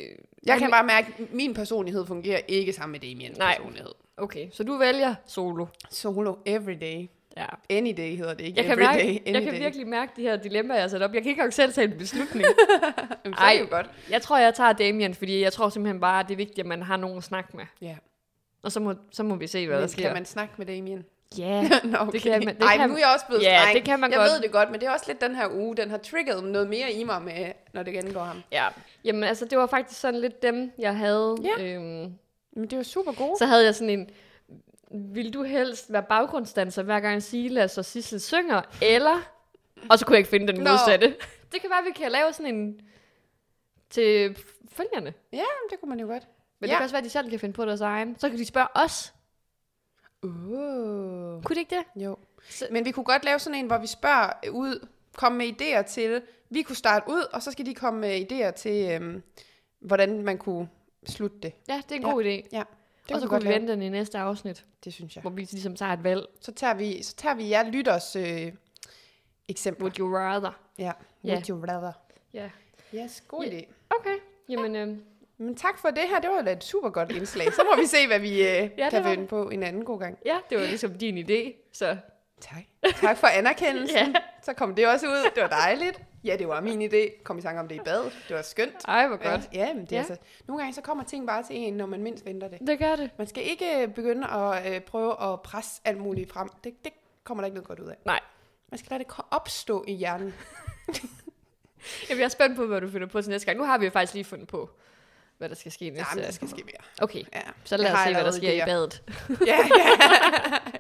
[0.01, 0.09] Øh,
[0.45, 3.55] Jeg kan bare mærke, at min personlighed fungerer ikke sammen med Damiens Nej.
[3.57, 3.91] personlighed.
[4.21, 5.65] Okay, så du vælger solo.
[5.89, 7.09] Solo every day.
[7.37, 7.45] Ja.
[7.69, 8.57] Any day hedder det ikke.
[8.57, 9.59] Jeg kan, every mærke, day, any jeg kan day.
[9.59, 11.13] virkelig mærke de her dilemmaer, jeg har sat op.
[11.13, 12.45] Jeg kan ikke engang selv tage en beslutning.
[13.25, 13.57] Jamen, Ej.
[13.61, 13.89] jo godt.
[14.09, 16.65] jeg tror, jeg tager Damien, fordi jeg tror simpelthen bare, at det er vigtigt, at
[16.65, 17.65] man har nogen at snakke med.
[17.81, 17.95] Ja.
[18.63, 20.01] Og så må, så må vi se, hvad Men der sker.
[20.03, 21.05] kan man snakke med Damien?
[21.37, 22.11] Ja, Nå, okay.
[22.11, 23.75] det kan man- det Ej, kan- nu er jeg også blevet streng.
[23.75, 24.31] det kan man jeg godt.
[24.31, 26.69] ved det godt, men det er også lidt den her uge, den har trigget noget
[26.69, 28.41] mere i mig, med, når det gengår ham.
[28.51, 28.67] ja.
[29.05, 31.37] Jamen altså, det var faktisk sådan lidt dem, jeg havde.
[31.59, 31.63] Ja.
[31.75, 32.13] Øhm,
[32.53, 33.35] Men det var super gode.
[33.37, 34.09] så havde jeg sådan en,
[35.13, 39.17] vil du helst være baggrundsdanser, hver gang Silas og Sissel synger, eller...
[39.89, 40.69] Og så kunne jeg ikke finde den Nå.
[40.69, 41.07] modsatte.
[41.51, 42.79] Det kan være, at vi kan lave sådan en
[43.89, 44.37] til
[44.71, 45.13] følgerne.
[45.33, 46.27] Ja, det kunne man jo godt.
[46.59, 46.71] Men Ja.
[46.73, 48.15] det kan også være, at de selv kan finde på deres egen.
[48.19, 49.13] Så kan de spørge os.
[50.23, 51.43] Uh.
[51.43, 52.03] Kunne de ikke det?
[52.03, 52.17] Jo.
[52.49, 55.81] Så- Men vi kunne godt lave sådan en, hvor vi spørger ud, komme med idéer
[55.81, 59.23] til, vi kunne starte ud, og så skal de komme med idéer til, øhm,
[59.79, 60.69] hvordan man kunne
[61.07, 61.53] slutte det.
[61.69, 62.11] Ja, det er en Ja.
[62.11, 62.27] god idé.
[63.07, 65.21] Det og så kunne vi vente den i næste afsnit, Det synes jeg.
[65.21, 66.25] hvor vi ligesom tager et valg.
[66.41, 68.51] Så tager vi, så tager vi jer lytters øh,
[69.49, 69.83] eksempler.
[69.85, 70.51] Would you rather?
[70.77, 70.91] Ja.
[71.23, 71.33] Ja.
[71.33, 71.91] Would you rather?
[72.33, 72.49] Ja.
[72.95, 73.49] Yes, god Ja.
[73.59, 73.65] idé.
[73.99, 74.15] Okay.
[74.49, 74.97] Jamen, øh,
[75.37, 76.19] Men tak for det her.
[76.19, 77.53] Det var da et super godt indslag.
[77.53, 79.99] Så må vi se, hvad vi øh, det kan var vinde på en anden god
[79.99, 80.17] gang.
[80.25, 81.53] ja, det var ligesom din idé.
[81.73, 81.97] Så
[82.41, 82.63] Tak.
[83.01, 83.97] Tak for anerkendelsen.
[84.07, 84.13] Ja.
[84.43, 85.31] Så kom det også ud.
[85.35, 86.01] Det var dejligt.
[86.23, 87.23] Ja, det var min idé.
[87.23, 88.03] Kom i tanke om det i bad.
[88.27, 88.75] Det var skønt.
[88.87, 89.49] ej, hvor godt.
[89.53, 89.97] Ja, ja men det Ja.
[89.97, 90.17] altså,
[90.47, 92.59] nogle gange så kommer ting bare til en, når man mindst venter det.
[92.67, 93.09] Det gør det.
[93.17, 96.49] Man skal ikke øh, begynde at øh, prøve at presse alt muligt frem.
[96.63, 96.93] Det, det
[97.23, 97.95] kommer der ikke noget godt ud af.
[98.05, 98.19] Nej.
[98.71, 100.33] Man skal lade det opstå i hjernen.
[102.09, 103.57] Jeg bliver spændt på, hvad du finder på til næste gang.
[103.57, 104.69] Nu har vi jo faktisk lige fundet på,
[105.37, 106.03] hvad der skal ske næste.
[106.03, 107.03] Nej, men der skal ske mere.
[107.03, 107.39] Okay, Ja.
[107.63, 109.03] så lad os se, hvad der sker i badet.
[109.47, 109.57] ja, ja.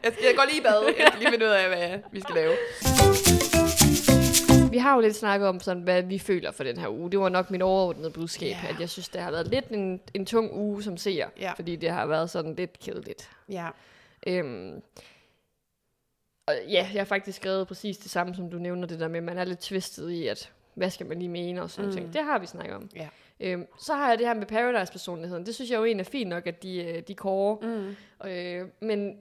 [0.03, 0.83] Jeg, skal, jeg går lige i bad.
[0.85, 2.51] Jeg skal lige finde ud af, hvad vi skal lave.
[4.81, 7.11] Har jo lidt snakket om, sådan, hvad vi føler for den her uge.
[7.11, 8.69] Det var nok mit overordnede budskab, Ja.
[8.69, 11.51] at jeg synes, det har været lidt en, en tung uge som ser, Ja.
[11.53, 13.29] fordi det har været sådan lidt kedeligt.
[13.49, 13.67] Ja.
[14.27, 14.81] Øhm,
[16.47, 19.21] og ja, jeg har faktisk skrevet præcis det samme, som du nævner, det der med,
[19.21, 21.95] man er lidt tvistet i, at hvad skal man lige mene og sådan mm.
[21.95, 22.13] ting.
[22.13, 22.89] Det har vi snakket om.
[22.95, 23.07] Ja.
[23.39, 25.45] Øhm, så har jeg det her med Paradise-personligheden.
[25.45, 27.57] Det synes jeg jo egentlig er fint nok, at de, øh, de kårer.
[28.23, 28.29] Mm.
[28.29, 29.17] Øh, men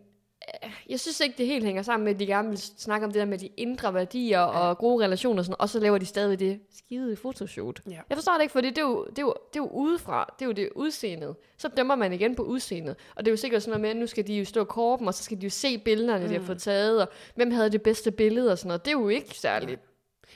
[0.88, 3.20] jeg synes ikke, det helt hænger sammen med, at de gerne vil snakke om det
[3.20, 4.46] der med de indre værdier ja.
[4.46, 7.80] og gode relationer og sådan og så laver de stadig det skide fotoshoot.
[7.90, 8.00] Ja.
[8.08, 10.34] Jeg forstår det ikke, for det er, jo, det, er jo, det er jo udefra,
[10.38, 11.36] det er jo det udseendet.
[11.58, 12.96] Så dømmer man igen på udseendet.
[13.16, 15.08] Og det er jo sikkert sådan noget med, at nu skal de jo stå korpen,
[15.08, 16.28] og så skal de jo se billederne, mm.
[16.28, 18.84] de har fået taget, og hvem havde det bedste billede og sådan noget.
[18.84, 19.80] Det er jo ikke særligt.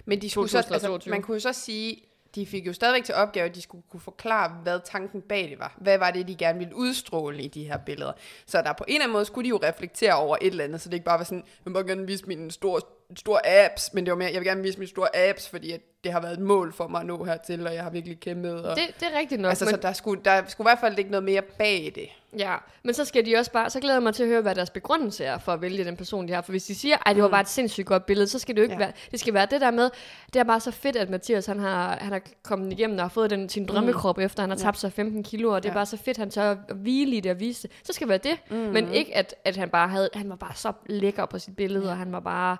[0.05, 1.11] Men de skulle så, altså, 2022.
[1.11, 2.03] man kunne jo så sige,
[2.35, 5.59] de fik jo stadigvæk til opgave, at de skulle kunne forklare, hvad tanken bag det
[5.59, 5.77] var.
[5.81, 8.13] Hvad var det, de gerne ville udstråle i de her billeder.
[8.47, 10.81] Så der på en eller anden måde skulle de jo reflektere over et eller andet,
[10.81, 12.81] så det ikke bare var sådan, jeg må bare gerne vise min store,
[13.17, 15.81] store apps, men det var mere, jeg vil gerne vise mine store apps, fordi at
[16.05, 18.65] det har været et mål for mig at nå hertil, og jeg har virkelig kæmpet.
[18.65, 19.49] Og, Det, det er rigtigt nok.
[19.49, 22.09] altså, men, så der skulle, der skulle i hvert fald ligge noget mere bag det.
[22.39, 24.55] Ja, men så skal de også bare, så glæder jeg mig til at høre, hvad
[24.55, 26.43] deres begrundelse er for at vælge den person, de har.
[26.43, 28.61] For hvis de siger, at det var bare et sindssygt godt billede, så skal det
[28.61, 28.81] jo ikke Ja.
[28.81, 28.85] ja.
[28.87, 29.91] være, det skal være det der med,
[30.33, 33.09] det er bare så fedt, at Mathias, han har, han har kommet igennem og har
[33.09, 35.79] fået den, sin drømmekrop, efter han har tabt sig 15 kilo, og det er Ja.
[35.79, 37.71] bare så fedt, han tør at hvile i det og vise det.
[37.85, 38.73] Så skal det være det, mm.
[38.73, 41.91] men ikke, at, at han bare havde, han var bare så lækker på sit billede,
[41.91, 42.57] og han var bare,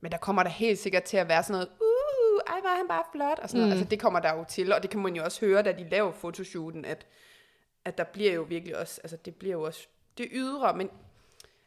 [0.00, 2.88] Men der kommer der helt sikkert til at være sådan noget, uh, ej, var han
[2.88, 3.68] bare flot, og sådan mm.
[3.68, 3.72] noget.
[3.80, 5.88] Altså, det kommer der jo til, og det kan man jo også høre, da de
[5.88, 7.06] laver fotoshooten, at,
[7.84, 9.86] at der bliver jo virkelig også, altså det bliver jo også,
[10.18, 10.90] det ydre, men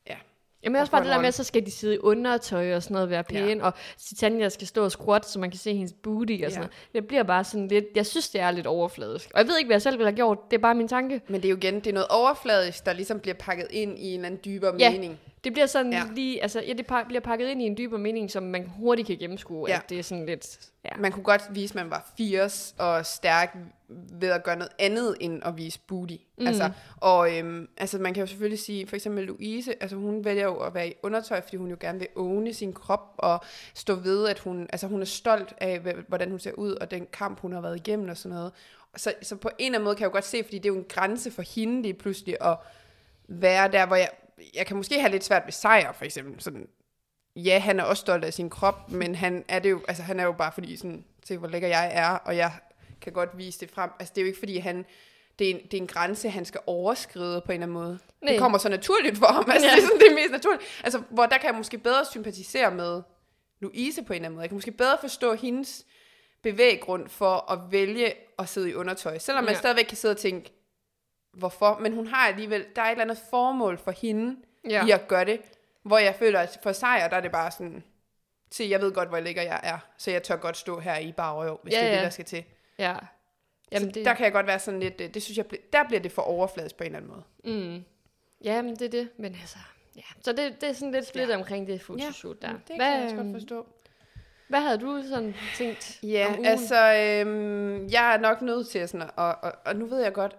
[0.09, 0.15] ja.
[0.63, 3.09] Jamen også bare det der med, så skal de sidde i undertøj og sådan noget,
[3.09, 3.65] være pæne, ja.
[3.65, 6.57] og Titania skal stå og squat, så man kan se hendes booty og sådan Ja.
[6.57, 6.71] noget.
[6.93, 9.31] Det bliver bare sådan lidt, jeg synes, det er lidt overfladisk.
[9.33, 11.21] Og jeg ved ikke, hvad jeg selv ville have gjort, det er bare min tanke.
[11.27, 14.07] Men det er jo igen, det er noget overfladisk, der ligesom bliver pakket ind i
[14.07, 14.91] en eller anden dybere Ja.
[14.91, 15.19] mening.
[15.43, 16.03] Det bliver sådan Ja.
[16.15, 19.07] lige, altså ja, det pa- bliver pakket ind i en dybere mening, som man hurtigt
[19.07, 19.75] kan gennemskue, Ja.
[19.75, 20.89] at det er sådan lidt, ja.
[20.99, 23.57] Man kunne godt vise, at man var 80 og stærk
[23.89, 26.13] ved at gøre noget andet end at vise booty.
[26.37, 26.47] Mm.
[26.47, 30.43] Altså, og øhm, altså, man kan jo selvfølgelig sige, for eksempel Louise, altså hun vælger
[30.43, 33.41] jo at være i undertøj, fordi hun jo gerne vil åne sin krop og
[33.73, 37.07] stå ved, at hun, altså, hun er stolt af, hvordan hun ser ud, og den
[37.13, 38.51] kamp, hun har været igennem og sådan noget.
[38.97, 40.73] Så, så på en eller anden måde kan jeg jo godt se, fordi det er
[40.73, 42.57] jo en grænse for hende lige pludselig at
[43.27, 44.09] være der, hvor jeg,
[44.53, 46.41] jeg kan måske have lidt svært ved sejr, for eksempel.
[46.41, 46.67] Sådan,
[47.35, 50.19] ja, han er også stolt af sin krop, men han er det jo, altså han
[50.19, 52.51] er jo bare fordi sådan, se hvor lækker jeg er, og jeg
[53.01, 53.89] kan godt vise det frem.
[53.99, 54.85] Altså det er jo ikke fordi han,
[55.39, 57.99] det er, en, det er en grænse, han skal overskride på en eller anden måde.
[58.21, 58.31] Nej.
[58.31, 59.51] Det kommer så naturligt for ham.
[59.51, 59.67] Altså.
[59.67, 59.75] Ja.
[59.75, 60.63] det er sådan det er mest naturligt.
[60.83, 63.01] Altså, hvor der kan jeg måske bedre sympatisere med
[63.59, 64.41] Louise på en eller anden måde.
[64.41, 65.85] Jeg kan måske bedre forstå hendes
[66.43, 69.17] bevæggrund for at vælge at sidde i undertøj.
[69.17, 69.59] Selvom man Ja.
[69.59, 70.51] stadigvæk kan sidde og tænke,
[71.33, 71.77] hvorfor?
[71.81, 74.69] Men hun har alligevel, der er et eller andet formål for hende ja.
[74.69, 74.85] Ja.
[74.85, 75.41] i at gøre det.
[75.83, 77.83] Hvor jeg føler, at for sejr, der er det bare sådan,
[78.51, 81.11] se, jeg ved godt, hvor lækker jeg er, så jeg tør godt stå her i
[81.11, 82.03] bare røv, hvis Ja, det er det, ja.
[82.03, 82.43] der skal til.
[82.77, 82.95] ja.
[83.71, 85.83] Jamen, så det, der kan jeg godt være sådan lidt, øh, det synes jeg, der
[85.83, 87.11] bliver det for overfladisk på en eller anden
[87.43, 87.57] måde.
[87.77, 87.83] mm.
[88.43, 89.09] Ja, men det er det.
[89.17, 89.57] Men altså,
[89.95, 90.01] ja.
[90.21, 91.35] Så det, det er sådan lidt split ja.
[91.37, 92.47] omkring det fotoshoot der.
[92.51, 93.67] det kan hvad, jeg også godt øhm, forstå.
[94.47, 96.45] Hvad havde du sådan tænkt Ja, om ugen?
[96.45, 100.35] altså, øhm, jeg er nok nødt til sådan, og, og, og nu ved jeg godt,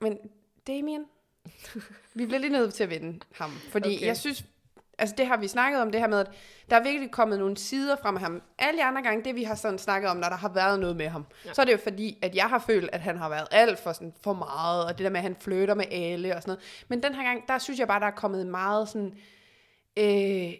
[0.00, 0.18] men
[0.66, 1.04] Damien,
[2.14, 4.06] vi bliver lige nødt til at vinde ham, fordi Okay.
[4.06, 4.44] jeg synes,
[4.98, 6.30] altså det har vi snakket om, det her med, at
[6.70, 8.42] der er virkelig kommet nogle sider frem af ham.
[8.58, 10.96] Alle de andre gange, det vi har sådan snakket om, når der har været noget
[10.96, 11.52] med ham, ja.
[11.54, 13.92] så er det jo fordi, at jeg har følt, at han har været alt for,
[13.92, 16.84] sådan, for meget, og det der med, at han flytter med alle og sådan noget.
[16.88, 19.14] Men den her gang, der synes jeg bare, der er kommet meget sådan,
[19.96, 20.52] øh,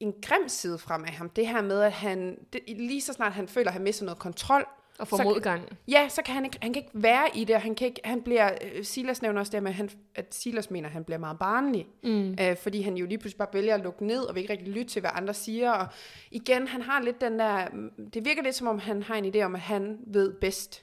[0.00, 1.28] en grim side frem af ham.
[1.30, 4.18] Det her med, at han, det, lige så snart han føler, at han mister noget
[4.18, 4.66] kontrol,
[4.98, 5.68] Og få så- modgang.
[5.88, 8.00] Ja, så kan han ikke, han kan ikke være i det, og han, kan ikke,
[8.04, 11.04] han bliver, øh, Silas nævner også det med, at, han, at Silas mener, at han
[11.04, 12.36] bliver meget barnlig, Mm.
[12.40, 14.68] øh, fordi han jo lige pludselig bare vælger at lukke ned, og vil ikke rigtig
[14.68, 15.86] lytte til, hvad andre siger, og
[16.30, 17.68] igen, han har lidt den der,
[18.14, 20.74] det virker lidt som om, han har en idé om, at han ved bedst,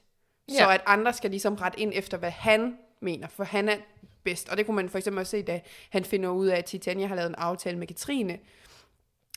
[0.49, 0.73] så Ja.
[0.73, 3.75] at andre skal ligesom rette ind efter, hvad han mener, for han er
[4.23, 6.65] bedst, og det kunne man for eksempel også se, da han finder ud af, at
[6.65, 8.39] Titania har lavet en aftale med Katrine,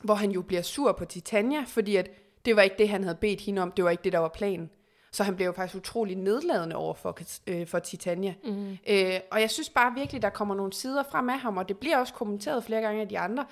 [0.02, 2.10] hvor han jo bliver sur på Titania, fordi at
[2.44, 4.28] det var ikke det, han havde bedt hende om, det var ikke det, der var
[4.28, 4.70] planen.
[5.12, 8.34] Så han blev jo faktisk utrolig nedladende over for, øh, for Titania.
[8.44, 8.78] Mm.
[8.88, 11.78] Øh, og jeg synes bare virkelig, der kommer nogle sider frem af ham, og det
[11.78, 13.46] bliver også kommenteret flere gange af de andre,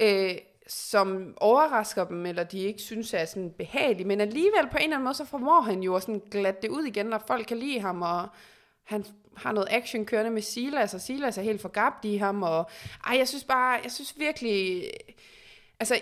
[0.00, 0.34] øh,
[0.66, 4.96] som overrasker dem, eller de ikke synes er sådan behagelige, men alligevel på en eller
[4.96, 7.56] anden måde, så formår han jo at sådan glatte det ud igen, når folk kan
[7.56, 8.28] lide ham, og
[8.84, 9.04] han
[9.36, 12.70] har noget action kørende med Silas, og Silas er helt forgabt i ham, og
[13.06, 14.90] ej, jeg synes bare, jeg synes virkelig,
[15.80, 16.00] altså,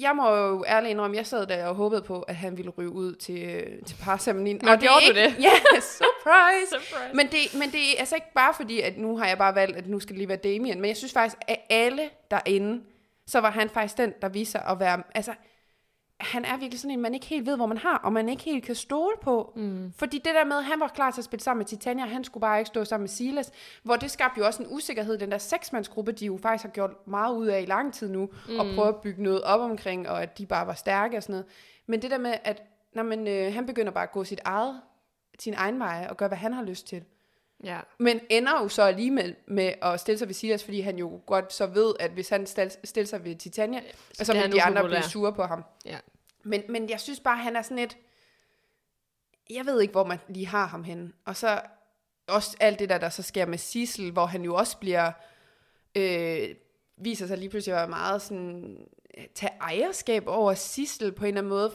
[0.00, 2.90] jeg, må jo ærligt indrømme, jeg sad der og håbede på, at han ville ryge
[2.90, 4.60] ud til, øh, til parceremonien.
[4.62, 5.42] Nå, og det gjorde du ikke, det?
[5.48, 6.70] Ja, surprise!
[6.70, 7.14] Surprise.
[7.14, 9.76] Men det, men det er altså ikke bare fordi, at nu har jeg bare valgt,
[9.76, 12.82] at nu skal det lige være Damien, men jeg synes faktisk, at alle derinde,
[13.26, 15.32] så var han faktisk den, der viser at være, altså,
[16.20, 18.42] han er virkelig sådan en, man ikke helt ved, hvor man har, og man ikke
[18.42, 19.52] helt kan stole på.
[19.56, 19.92] Mm.
[19.96, 22.24] Fordi det der med, at han var klar til at spille sammen med Titania, han
[22.24, 23.52] skulle bare ikke stå sammen med Silas,
[23.82, 27.06] hvor det skabte jo også en usikkerhed, den der seksmandsgruppe, de jo faktisk har gjort
[27.06, 28.58] meget ud af i lang tid nu, mm.
[28.58, 31.32] og prøve at bygge noget op omkring, og at de bare var stærke og sådan
[31.32, 31.46] noget.
[31.86, 32.62] Men det der med, at
[32.94, 34.80] når man, øh, han begynder bare at gå sit eget,
[35.38, 37.04] sin egen vej, og gøre, hvad han har lyst til.
[37.64, 37.80] Ja.
[37.98, 41.52] Men ender jo så alligevel med at stille sig ved Silas, fordi han jo godt
[41.52, 43.80] så ved, at hvis han stiller sig ved Titania,
[44.12, 45.64] så, så vil de andre blive sure på ham.
[45.84, 45.98] Ja.
[46.42, 47.96] Men, men jeg synes bare, han er sådan et...
[49.50, 51.12] Jeg ved ikke, hvor man lige har ham henne.
[51.24, 51.60] Og så
[52.26, 55.12] også alt det der, der så sker med Sissel, hvor han jo også bliver...
[55.94, 56.48] Øh,
[56.96, 58.86] viser sig lige pludselig at være meget sådan
[59.34, 61.72] tage ejerskab over Sissel på en eller anden måde,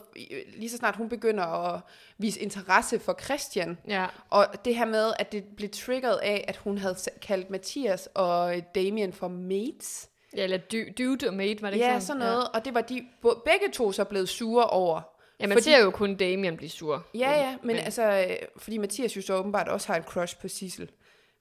[0.58, 1.82] lige så snart hun begynder at
[2.18, 3.78] vise interesse for Christian.
[3.88, 4.06] Ja.
[4.30, 8.56] Og det her med, at det blev triggeret af, at hun havde kaldt Mathias og
[8.76, 10.10] Damien for mates.
[10.38, 12.20] ja, eller du- dude og mate, var det ikke Ja, sådan?
[12.20, 12.48] noget.
[12.54, 13.06] Og det var de
[13.46, 15.02] begge to så blevet sure over.
[15.40, 17.06] Ja, man Fordi- ser jo kun Damien blive sur.
[17.14, 20.40] Ja, ja, men, men altså, øh, fordi Mathias jo så åbenbart også har en crush
[20.42, 20.90] på Sissel.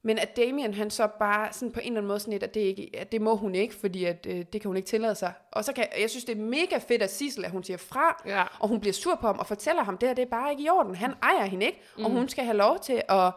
[0.03, 2.55] Men at Damien, han så bare sådan på en eller anden måde sådan lidt, at
[2.55, 5.15] det, ikke, at det må hun ikke, fordi at, øh, det kan hun ikke tillade
[5.15, 5.33] sig.
[5.53, 8.23] Og så kan, jeg synes, det er mega fedt af Sissel, at hun siger fra,
[8.27, 8.45] Ja.
[8.61, 10.63] og hun bliver sur på ham og fortæller ham, det her det er bare ikke
[10.63, 10.95] i orden.
[10.95, 12.05] Han ejer hende ikke, mm.
[12.05, 13.33] og hun skal have lov til at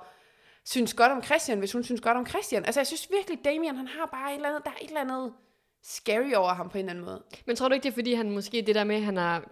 [0.66, 2.66] synes godt om Christian, hvis hun synes godt om Christian.
[2.66, 5.02] Altså, jeg synes virkelig, Damien, han har bare et eller andet, der er et eller
[5.02, 5.34] andet
[5.84, 7.24] scary over ham på en eller anden måde.
[7.46, 9.44] Men tror du ikke, det er, fordi han måske det der med, at han har...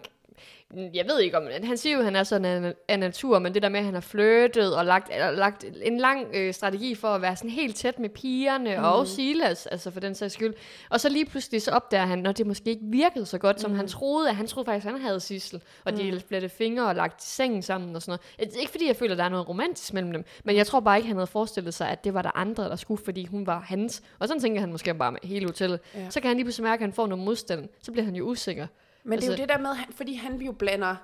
[0.74, 1.46] Jeg ved ikke om...
[1.62, 3.94] Han siger jo, at han er sådan af, natur, men det der med, at han
[3.94, 7.76] har flyttet og lagt, eller lagt en lang øh, strategi for at være sådan helt
[7.76, 8.84] tæt med pigerne mm.
[8.84, 10.54] og Silas, altså for den sags skyld.
[10.90, 13.74] Og så lige pludselig så opdager han, når det måske ikke virkede så godt, som
[13.74, 14.28] han troede.
[14.28, 17.62] At han troede faktisk, at han havde Sissel, og de blev fingre og lagt sengen
[17.62, 18.54] sammen og sådan noget.
[18.54, 20.80] Er ikke fordi, jeg føler, at der er noget romantisk mellem dem, men jeg tror
[20.80, 23.46] bare ikke, han havde forestillet sig, at det var der andre, der skulle, fordi hun
[23.46, 24.02] var hans.
[24.18, 25.80] Og sådan tænker han måske bare med hele hotellet.
[25.94, 26.10] Ja.
[26.10, 27.68] Så kan han lige pludselig mærke, at han får noget modstand.
[27.82, 28.66] Så bliver han jo usikker.
[29.04, 30.96] Men altså, det er Altså- jo det der med, fordi han jo blander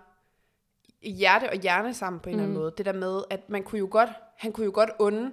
[1.02, 2.40] hjerte og hjerne sammen på en mm.
[2.40, 2.72] eller anden måde.
[2.78, 5.30] Det der med, at man kunne jo godt, han kunne jo godt unde,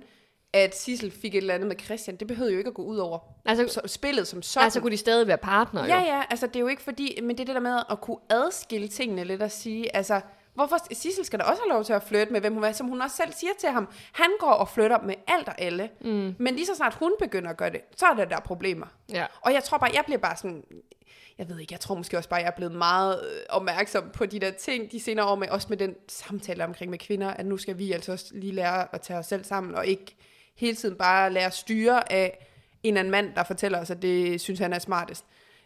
[0.54, 2.16] at Sissel fik et eller andet med Christian.
[2.18, 4.64] Det behøvede jo ikke at gå ud over Altså, så, spillet som sådan.
[4.64, 6.06] altså kunne de stadig være partnere, ja, jo.
[6.06, 8.18] ja, altså det er jo ikke fordi, men det er det der med at kunne
[8.30, 10.22] adskille tingene lidt og sige, altså,
[10.54, 12.88] hvorfor Sissel skal da også have lov til at flytte med, hvem hun er, som
[12.88, 13.88] hun også selv siger til ham.
[14.12, 15.90] Han går og flytter med alt og alle.
[16.02, 16.36] Mm.
[16.40, 18.88] Men lige så snart hun begynder at gøre det, så er der der problemer.
[19.10, 19.26] Ja.
[19.42, 20.64] Og jeg tror bare, jeg bliver bare sådan,
[21.38, 24.26] jeg ved ikke, jeg tror måske også bare, jeg er blevet meget øh, opmærksom på
[24.26, 27.46] de der ting de senere år, med, også med den samtale omkring med kvinder, at
[27.46, 30.16] nu skal vi altså også lige lære at tage os selv sammen, og ikke
[30.56, 32.48] hele tiden bare lade os styre af
[32.84, 35.26] en anden mand, der fortæller os, at det synes han er smartest.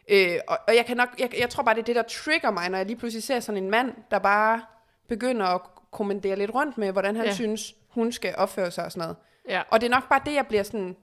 [0.10, 2.52] Øh, og, og jeg, kan nok, jeg, jeg tror bare, det er det, der trigger
[2.52, 4.62] mig, når jeg lige pludselig ser sådan en mand, der bare
[5.08, 7.34] begynder at kommandere lidt rundt med, hvordan han ja.
[7.34, 9.16] Synes, hun skal opføre sig og sådan noget.
[9.50, 10.96] Ja, Og det er nok bare det, jeg bliver sådan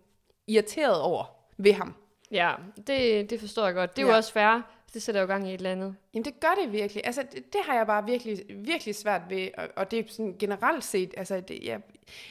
[0.47, 1.25] irriteret over
[1.57, 1.95] ved ham.
[2.31, 2.53] ja
[2.87, 3.97] det, det forstår jeg godt.
[3.97, 4.07] Det er.
[4.07, 4.13] Ja.
[4.13, 4.61] jo også fair.
[4.95, 5.97] Det sætter jo gang i et eller andet.
[6.15, 7.07] Jamen det gør det virkelig.
[7.07, 10.37] Altså det, det har jeg bare virkelig, virkelig svært ved, og, og det er sådan
[10.39, 11.81] generelt set, altså det, jeg,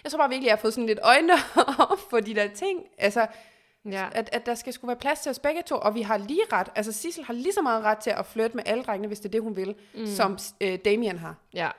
[0.03, 1.33] jeg tror bare virkelig, jeg har fået sådan lidt øjne
[1.91, 2.85] op for de der ting.
[2.97, 3.27] Altså
[3.91, 4.05] Ja.
[4.11, 6.41] At, at der skal skulle være plads til os begge to, og vi har lige
[6.53, 6.67] ret.
[6.75, 9.25] Altså Sissel har lige så meget ret til at flytte med alle drengene, hvis det
[9.25, 10.05] er det, hun vil, mm.
[10.07, 11.35] som øh, Damien har.
[11.53, 11.67] Ja.
[11.67, 11.73] Og,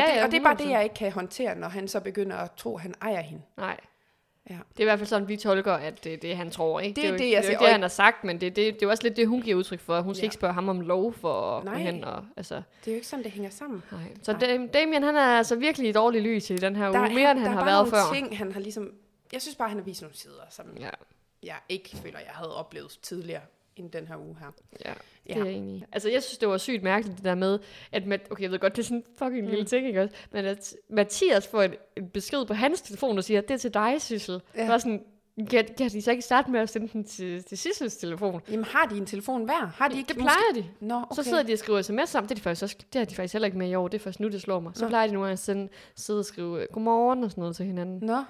[0.00, 0.70] Ja, det, ja, og det er bare det, 100%.
[0.70, 3.42] jeg ikke kan håndtere, når han så begynder at tro, at han ejer hende.
[3.56, 3.76] Nej.
[4.50, 4.54] Ja.
[4.54, 6.80] Det er i hvert fald sådan, vi tolker, at det er det, han tror.
[6.80, 6.96] Ikke?
[6.96, 8.40] Det er jo det, ikke, jeg det, er jo ikke det, han har sagt, men
[8.40, 10.00] det, det, det er også lidt det, hun giver udtryk for.
[10.00, 10.26] Hun skal Ja.
[10.26, 11.78] ikke spørge ham om lov for at gå Nej.
[11.78, 12.04] hen.
[12.04, 13.82] Og, altså, Det er jo ikke sådan, det hænger sammen.
[13.92, 14.00] nej.
[14.22, 14.40] Så Nej.
[14.40, 17.14] Dam- Damien, han er altså virkelig i dårlig lys i den her Der uge, er-
[17.14, 18.14] mere end der han er har bare været nogle før.
[18.14, 18.90] Ting, han har ligesom,
[19.32, 20.90] jeg synes bare, han har vist nogle sider, som Ja,
[21.42, 23.42] jeg ikke føler, jeg havde oplevet tidligere
[23.76, 24.46] end den her uge her.
[24.84, 24.94] ja.
[25.28, 25.34] Ja.
[25.34, 25.86] Det er jeg enig.
[25.92, 27.58] Altså, jeg synes, det var sygt mærkeligt, det der med,
[27.92, 29.50] at, Mat- okay, jeg ved godt, det er sådan en fucking Mm.
[29.50, 30.14] lille ting, ikke også?
[30.30, 33.74] Men at Mathias får en, en besked på hans telefon, og siger, det er til
[33.74, 34.40] dig, Sissel.
[34.56, 34.66] Ja.
[34.68, 35.04] Var sådan,
[35.50, 38.40] kan, kan de så ikke starte med at sende den til, til Sissels telefon?
[38.50, 39.66] Jamen, har de en telefon hver?
[39.66, 40.64] Har de ikke Det plejer de.
[40.80, 41.14] Nå, okay.
[41.14, 42.28] Så sidder de og skriver sms sammen.
[42.28, 43.88] Det, er de faktisk også, det har de faktisk heller ikke med i år.
[43.88, 44.72] Det er først nu, det slår mig.
[44.74, 44.88] Så Nå.
[44.88, 47.98] plejer de gange at sende, sidde og skrive godmorgen og sådan noget til hinanden.
[48.06, 48.24] Nå,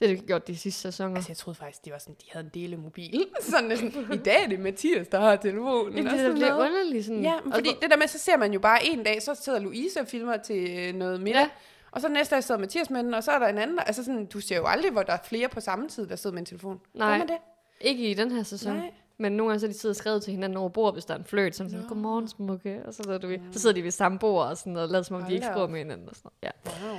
[0.00, 1.14] Det har de gjort de sidste sæsoner.
[1.16, 3.26] altså jeg troede faktisk, det var sådan, de havde en delemobil.
[3.40, 5.92] sådan, sådan, i dag er det Mathias, der har telefonen.
[5.96, 7.04] Jamen, og det er sådan lidt underligt.
[7.06, 7.22] Sådan.
[7.22, 9.58] Ja, men fordi det der med, så ser man jo bare en dag, så sidder
[9.58, 11.40] Louise og filmer til øh, noget middag.
[11.40, 11.48] Ja.
[11.90, 13.76] Og så næste dag sidder Mathias med den, og så er der en anden.
[13.76, 16.16] der- Altså sådan, du ser jo aldrig, hvor der er flere på samme tid, der
[16.16, 16.80] sidder med en telefon.
[16.94, 17.18] Nej.
[17.18, 17.36] Er det?
[17.80, 18.72] Ikke i den her sæson.
[18.76, 18.90] Nej.
[19.18, 21.18] Men nogle gange så de siddet og skrevet til hinanden over bordet, hvis der er
[21.18, 21.56] en fløjt.
[21.56, 21.88] Sådan, sådan Nå.
[21.88, 22.82] godmorgen smukke.
[22.86, 25.16] Og så, ved du, så sidder de ved samme bord og, sådan, og lader som
[25.16, 26.08] om, de Hold ikke da skriver med hinanden.
[26.08, 26.30] Og sådan.
[26.42, 26.54] noget.
[26.82, 26.86] Ja.
[26.88, 26.98] Wow.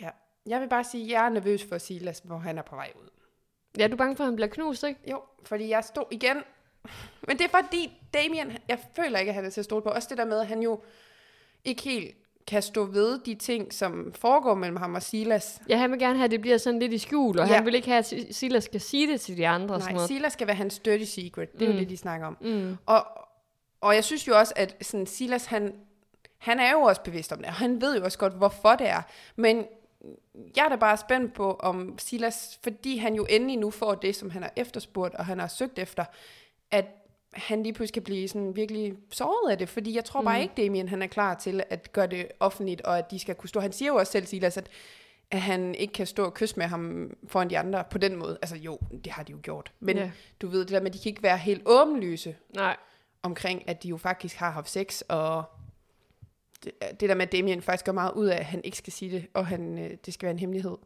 [0.00, 0.08] Ja.
[0.48, 2.92] Jeg vil bare sige, at jeg er nervøs for Silas, hvor han er på vej
[3.02, 3.08] ud.
[3.78, 5.00] ja, du er bange for, at han bliver knust, ikke?
[5.10, 6.36] Jo, fordi jeg stod igen.
[7.26, 9.88] Men det er fordi Damien, jeg føler ikke, at han er til at stole på.
[9.88, 10.80] Også det der med, at han jo
[11.64, 15.60] ikke helt kan stå ved de ting, som foregår mellem ham og Silas.
[15.68, 17.54] Ja, han vil gerne have, at det bliver sådan lidt i skjul, og Ja.
[17.54, 19.74] han vil ikke have, at Silas skal sige det til de andre.
[19.74, 20.08] og sådan Nej, noget.
[20.08, 21.52] Silas skal være hans dirty secret.
[21.52, 21.74] Det er mm.
[21.74, 22.36] jo det, de snakker om.
[22.40, 22.76] Mm.
[22.86, 23.06] Og,
[23.80, 25.74] og jeg synes jo også, at sådan, Silas, han,
[26.38, 28.88] han er jo også bevidst om det, og han ved jo også godt, hvorfor det
[28.88, 29.02] er.
[29.36, 29.64] Men
[30.56, 34.16] jeg er da bare spændt på, om Silas, fordi han jo endelig nu får det,
[34.16, 36.04] som han har efterspurgt, og han har søgt efter,
[36.70, 36.84] at
[37.32, 40.42] han lige pludselig kan blive sådan virkelig såret af det, fordi jeg tror bare Mm.
[40.42, 43.48] ikke, Damien han er klar til at gøre det offentligt, og at de skal kunne
[43.48, 43.60] stå.
[43.60, 44.68] Han siger jo også selv, Silas, at,
[45.30, 48.38] at han ikke kan stå og kysse med ham foran de andre på den måde.
[48.42, 49.72] Altså jo, det har de jo gjort.
[49.80, 50.10] Men Ja.
[50.42, 52.76] du ved, det der med, at de kan ikke være helt åbenlyse Nej.
[53.22, 55.44] omkring, at de jo faktisk har haft sex, og
[56.64, 58.92] det, det der med, at Damien faktisk gør meget ud af, at han ikke skal
[58.92, 60.76] sige det, og han, øh, det skal være en hemmelighed.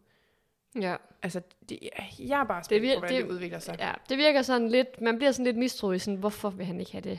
[0.80, 0.96] Ja.
[1.22, 1.78] Altså, det,
[2.18, 3.76] jeg er bare spændt vir- på, hvordan det, det- det udvikler sig.
[3.78, 6.92] ja, det virker sådan lidt, man bliver sådan lidt mistroisk, sådan, hvorfor vil han ikke
[6.92, 7.18] have det,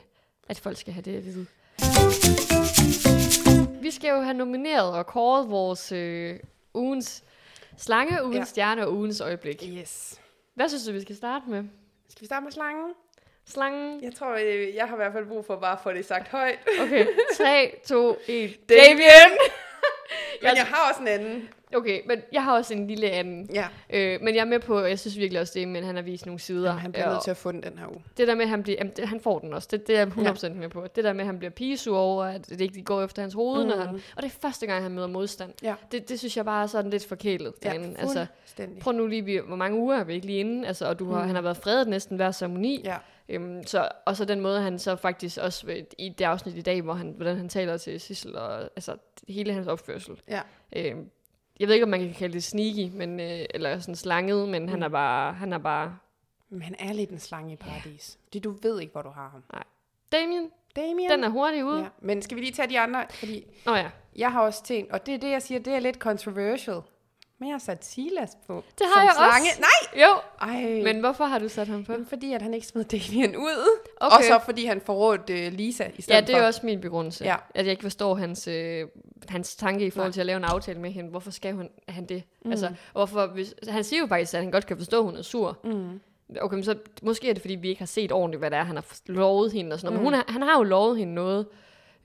[0.50, 1.46] at folk skal have det at vide.
[3.82, 6.40] Vi skal jo have nomineret og kåret vores øh,
[6.74, 7.24] ugens
[7.78, 8.44] slange, ugens ja.
[8.44, 9.64] stjerne og ugens øjeblik.
[9.68, 10.22] Yes.
[10.54, 11.64] Hvad synes du, vi skal starte med?
[12.10, 12.94] Skal vi starte med slangen?
[13.48, 14.04] Slangen.
[14.04, 16.28] Jeg tror, øh, jeg har i hvert fald brug for bare at få det sagt
[16.28, 16.60] højt.
[16.82, 17.06] Okay,
[17.38, 18.70] 3, 2, 1.
[18.70, 19.32] Damien!
[20.42, 21.50] Men jeg har også en anden.
[21.76, 23.50] Okay, men jeg har også en lille anden.
[23.54, 26.02] Ja, Øh, men jeg er med på, jeg synes virkelig også det, men han har
[26.04, 26.68] vist nogle sider.
[26.68, 28.04] Jamen, han bliver nødt til at få den den her uge.
[28.18, 30.00] Det der med, at han, bliver, jamen, det, han får den også, det, det er
[30.00, 30.88] jeg 100% med på.
[30.96, 33.64] Det der med, at han bliver pigesur over, at det ikke går efter hans hoved,
[33.64, 33.70] mm.
[33.70, 35.54] når han, og det er første gang, han møder modstand.
[35.64, 35.74] Ja.
[35.92, 37.54] Det, det synes jeg bare er sådan lidt forkælet.
[37.64, 37.96] Ja, derinde.
[38.00, 38.26] altså,
[38.82, 41.20] prøv nu lige, hvor mange uger er vi ikke lige inde, altså, og du har,
[41.22, 41.26] Mm.
[41.28, 42.82] han har været fredet næsten hver ceremoni.
[42.86, 42.96] Ja.
[43.34, 46.62] Øhm, så, og så den måde, han så faktisk også ved- i det afsnit i
[46.62, 50.22] dag, hvor han, hvordan han taler til Sissel, og altså hele hans opførsel.
[50.28, 50.42] Ja.
[50.76, 51.10] Øhm,
[51.60, 54.62] jeg ved ikke, om man kan kalde det sneaky, men, øh, eller sådan slanget, men
[54.62, 54.68] mm.
[54.68, 55.98] han er bare, han er bare,
[56.50, 58.20] Men han er lidt en slange i paradis.
[58.24, 59.44] Fordi du ved ikke, hvor du har ham.
[60.12, 61.10] Damien, Damien.
[61.12, 61.80] den er hurtig ude.
[61.80, 61.88] ja.
[62.02, 63.06] Men skal vi lige tage de andre?
[63.10, 65.80] Fordi Nå ja, jeg har også tænkt, og det er det, jeg siger, det er
[65.80, 66.82] lidt controversial.
[67.44, 68.64] Men jeg har sat Silas på.
[68.80, 69.50] Det har jeg slange.
[69.50, 69.62] også.
[69.62, 70.06] Nej!
[70.06, 70.84] jo, Ej.
[70.84, 71.92] men hvorfor har du sat ham på?
[71.92, 73.80] Men fordi, at han ikke smed Damien ud.
[74.02, 74.16] Okay.
[74.18, 76.46] Og så fordi han forrådte uh, Lisa i stedet Ja, det er for.
[76.46, 77.26] også min begrundelse.
[77.26, 77.36] Ja.
[77.56, 78.88] At jeg ikke forstår hans, øh,
[79.30, 80.14] hans tanke i forhold Nej.
[80.14, 81.10] til at lave en aftale med hende.
[81.10, 82.24] Hvorfor skal hun, han det?
[82.46, 82.52] Mm.
[82.52, 85.22] Altså, hvorfor, hvis, han siger jo faktisk, at han godt kan forstå, at hun er
[85.22, 85.60] sur.
[85.64, 86.00] Mm.
[86.42, 88.64] Okay, men så måske er det, fordi vi ikke har set ordentligt, hvad det er,
[88.64, 90.06] han har lovet hende og sådan noget.
[90.06, 90.12] Mm.
[90.12, 91.46] Men hun han har jo lovet hende noget,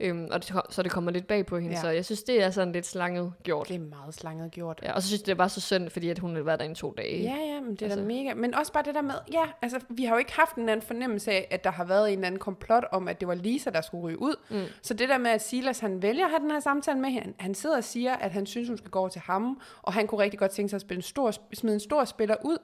[0.00, 1.74] øhm, og det, så det kommer lidt bag på hende.
[1.74, 1.80] Ja.
[1.80, 3.68] Så jeg synes, det er sådan lidt slanget gjort.
[3.68, 4.80] Det er meget slanget gjort.
[4.82, 6.70] Ja, og så synes jeg, det var så synd, fordi at hun havde været der
[6.70, 7.22] i to dage.
[7.22, 7.84] Ja, ja, men det er altså.
[7.84, 8.00] Altså.
[8.00, 8.34] da mega.
[8.34, 10.72] Men også bare det der med, ja, altså, vi har jo ikke haft en eller
[10.72, 13.34] anden fornemmelse af, at der har været en eller anden komplot om, at det var
[13.34, 14.34] Lisa, der skulle ryge ud.
[14.50, 14.62] Mm.
[14.82, 17.32] Så det der med, at Silas, han vælger at have den her samtale med hende,
[17.38, 20.06] han sidder og siger, at han synes, hun skal gå over til ham, og han
[20.06, 22.58] kunne rigtig godt tænke sig at spille en stor, smide en stor spiller ud,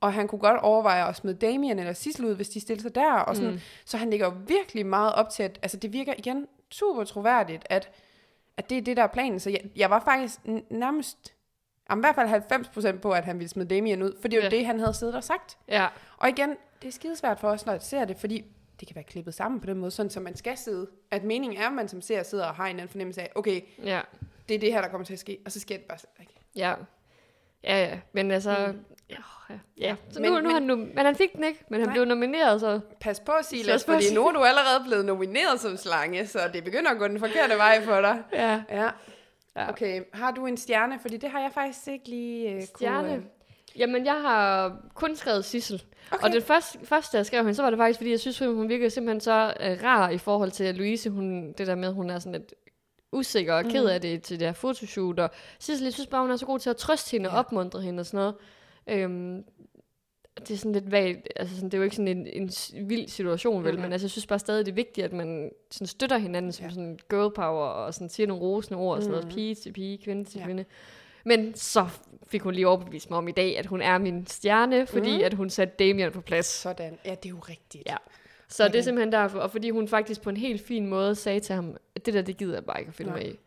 [0.00, 2.94] og han kunne godt overveje at smide Damien eller Sissel ud, hvis de stiller sig
[2.94, 3.50] der, og sådan.
[3.50, 3.60] Mm.
[3.84, 7.66] Så han ligger jo virkelig meget op til, at altså, det virker igen super troværdigt,
[7.70, 7.90] at,
[8.56, 9.40] at det er det, der er planen.
[9.40, 10.38] Så jeg, jeg var faktisk
[10.70, 11.34] nærmest,
[11.90, 12.14] jamen, i hvert
[12.48, 14.56] fald 90% på, at han ville smide Damien ud, for det er jo Ja.
[14.56, 15.58] det, han havde siddet og sagt.
[15.68, 15.86] Ja,
[16.16, 18.44] Og igen, det er skidesvært for os, når jeg ser det, fordi
[18.80, 20.86] det kan være klippet sammen på den måde, sådan som man skal sidde.
[21.10, 23.60] At meningen er, at man som ser sidder og har en anden fornemmelse af, okay,
[23.84, 24.00] ja,
[24.48, 26.34] det er det her, der kommer til at ske, og så sker det bare ikke.
[26.56, 26.74] ja.
[27.64, 27.98] Ja, ja.
[28.12, 28.84] Men altså, Mm.
[29.10, 29.16] Ja,
[29.50, 29.54] ja.
[29.78, 29.96] ja.
[30.10, 31.94] Så Men- nu, nu men- han nu, men han fik den ikke, men han Nej.
[31.94, 35.76] blev nomineret, så Pas på, Silas, på, fordi nu er du allerede blevet nomineret som
[35.76, 38.22] slange, så det begynder at gå den forkerte vej for dig.
[38.32, 38.62] ja.
[38.70, 38.90] Ja,
[39.56, 39.68] ja.
[39.68, 40.02] okay.
[40.12, 40.98] Har du en stjerne?
[41.00, 43.08] Fordi det har jeg faktisk ikke lige uh, Stjerne.
[43.08, 43.80] Kunne, uh...
[43.80, 45.82] Jamen, jeg har kun skrevet Sissel.
[46.10, 46.24] Okay.
[46.24, 48.68] Og det første, første, jeg skrev hende, så var det faktisk, fordi jeg synes, hun
[48.68, 51.10] virkede simpelthen så øh, rar i forhold til Louise.
[51.10, 52.54] Hun, det der med, hun er sådan lidt
[53.12, 53.90] usikker og ked Mhm.
[53.90, 55.18] af det til det her fotoshoot.
[55.18, 57.38] Og Sissel, jeg synes bare, hun er så god til at trøste hende og Ja.
[57.38, 58.34] opmuntre hende og sådan noget.
[58.86, 59.44] Øhm,
[60.40, 62.50] det er sådan lidt vagt, altså sådan, det er jo ikke sådan en, en
[62.88, 63.82] vild situation, vel, Mhm.
[63.82, 66.64] men altså, jeg synes bare stadig, det er vigtigt, at man sådan støtter hinanden som
[66.66, 66.70] Ja.
[66.70, 69.34] sådan girl power, og sådan siger nogle rosende ord, og sådan noget, Mhm.
[69.34, 70.44] pige til pige, kvinde til Ja.
[70.44, 70.64] kvinde.
[71.24, 71.86] Men så
[72.26, 75.24] fik hun lige overbevist mig om i dag, at hun er min stjerne, fordi Mhm.
[75.24, 76.46] at hun satte Damien på plads.
[76.46, 76.98] Sådan.
[77.04, 77.82] Ja, det er jo rigtigt.
[77.86, 77.96] Ja.
[78.48, 78.82] Så det er Okay.
[78.84, 82.06] simpelthen derfor, og fordi hun faktisk på en helt fin måde sagde til ham, at
[82.06, 83.38] det der, det gider jeg bare ikke at finde Nej, mig i.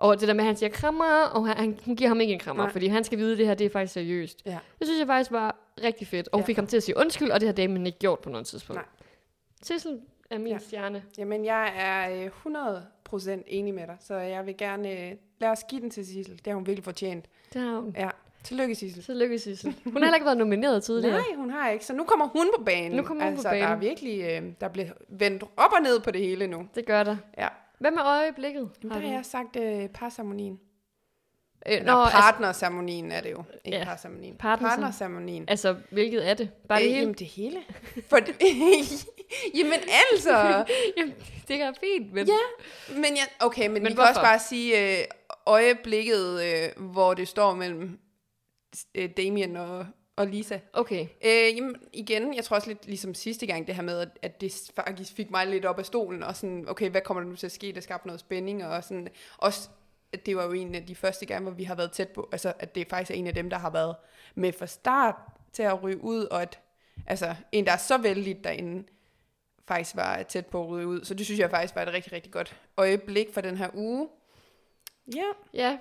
[0.00, 2.32] Og det der med, at han siger krammer, og han, han, hun giver ham ikke
[2.32, 2.72] en krammer, Nej.
[2.72, 4.42] fordi han skal vide, at det her det er faktisk seriøst.
[4.46, 4.58] Ja.
[4.78, 6.28] Det synes jeg faktisk var rigtig fedt.
[6.32, 6.46] Og hun Ja.
[6.46, 8.76] fik ham til at sige undskyld, og det har Damien ikke gjort på noget tidspunkt.
[8.82, 8.86] Nej.
[9.62, 10.58] Sissel er min Ja.
[10.58, 11.02] stjerne.
[11.18, 14.90] Jamen, jeg er øh, 100% enig med dig, så jeg vil gerne...
[15.00, 16.34] Øh, lad os give den til Sissel.
[16.38, 17.24] Det har hun virkelig fortjent.
[17.52, 17.94] Det har hun.
[17.98, 18.08] Ja.
[18.44, 19.02] Tillykke, Sissel.
[19.02, 19.74] Så lykkes Sissel.
[19.84, 21.16] Hun har heller ikke været nomineret tidligere.
[21.16, 21.86] Nej, hun har ikke.
[21.86, 22.96] Så nu kommer hun på banen.
[22.96, 23.80] Nu kommer hun på altså, der er banen.
[23.80, 24.20] virkelig...
[24.20, 26.68] Øh, der bliver vendt op og ned på det hele nu.
[26.74, 27.16] Det gør der.
[27.38, 27.48] Ja.
[27.80, 28.70] Hvad med øjeblikket?
[28.82, 30.60] Jamen, der har jeg sagt øh, parceremonien.
[31.66, 33.42] Øh, Eller nå, altså, partnerceremonien er det jo.
[33.64, 33.84] Ikke Ja.
[33.84, 34.34] parceremonien.
[34.34, 35.44] Partnercem- Partnerceremonien.
[35.48, 36.50] altså, hvilket er det?
[36.68, 37.00] Bare det Øh, hele?
[37.00, 37.56] Jamen, det hele.
[38.08, 38.34] For det,
[39.58, 39.80] jamen
[40.12, 40.64] altså.
[40.96, 41.14] Jamen,
[41.48, 42.26] det er fint, men...
[42.26, 42.36] Ja.
[42.94, 44.02] Men ja, okay, men, men vi hvorfor?
[44.02, 45.04] kan også bare sige øh,
[45.46, 47.98] øjeblikket, øh, hvor det står mellem
[48.94, 49.86] øh, Damien og,
[50.20, 50.58] og Lisa.
[50.72, 51.06] Okay.
[51.24, 54.40] Øh, jamen, igen, jeg tror også lidt ligesom sidste gang, det her med, at, at
[54.40, 57.36] det faktisk fik mig lidt op af stolen, og sådan, okay, hvad kommer der nu
[57.36, 57.72] til at ske?
[57.72, 59.08] Der skabte noget spænding, og sådan,
[59.38, 59.68] også,
[60.12, 62.28] at det var jo en af de første gange, hvor vi har været tæt på,
[62.32, 63.96] altså, at det faktisk er en af dem, der har været
[64.34, 65.14] med fra start
[65.52, 66.60] til at ryge ud, og at,
[67.06, 68.84] altså, en, der er så vældig derinde,
[69.68, 71.04] faktisk var tæt på at ryge ud.
[71.04, 74.08] Så det synes jeg faktisk var et rigtig, rigtig godt øjeblik for den her uge.
[75.16, 75.26] Ja.
[75.54, 75.78] Ja,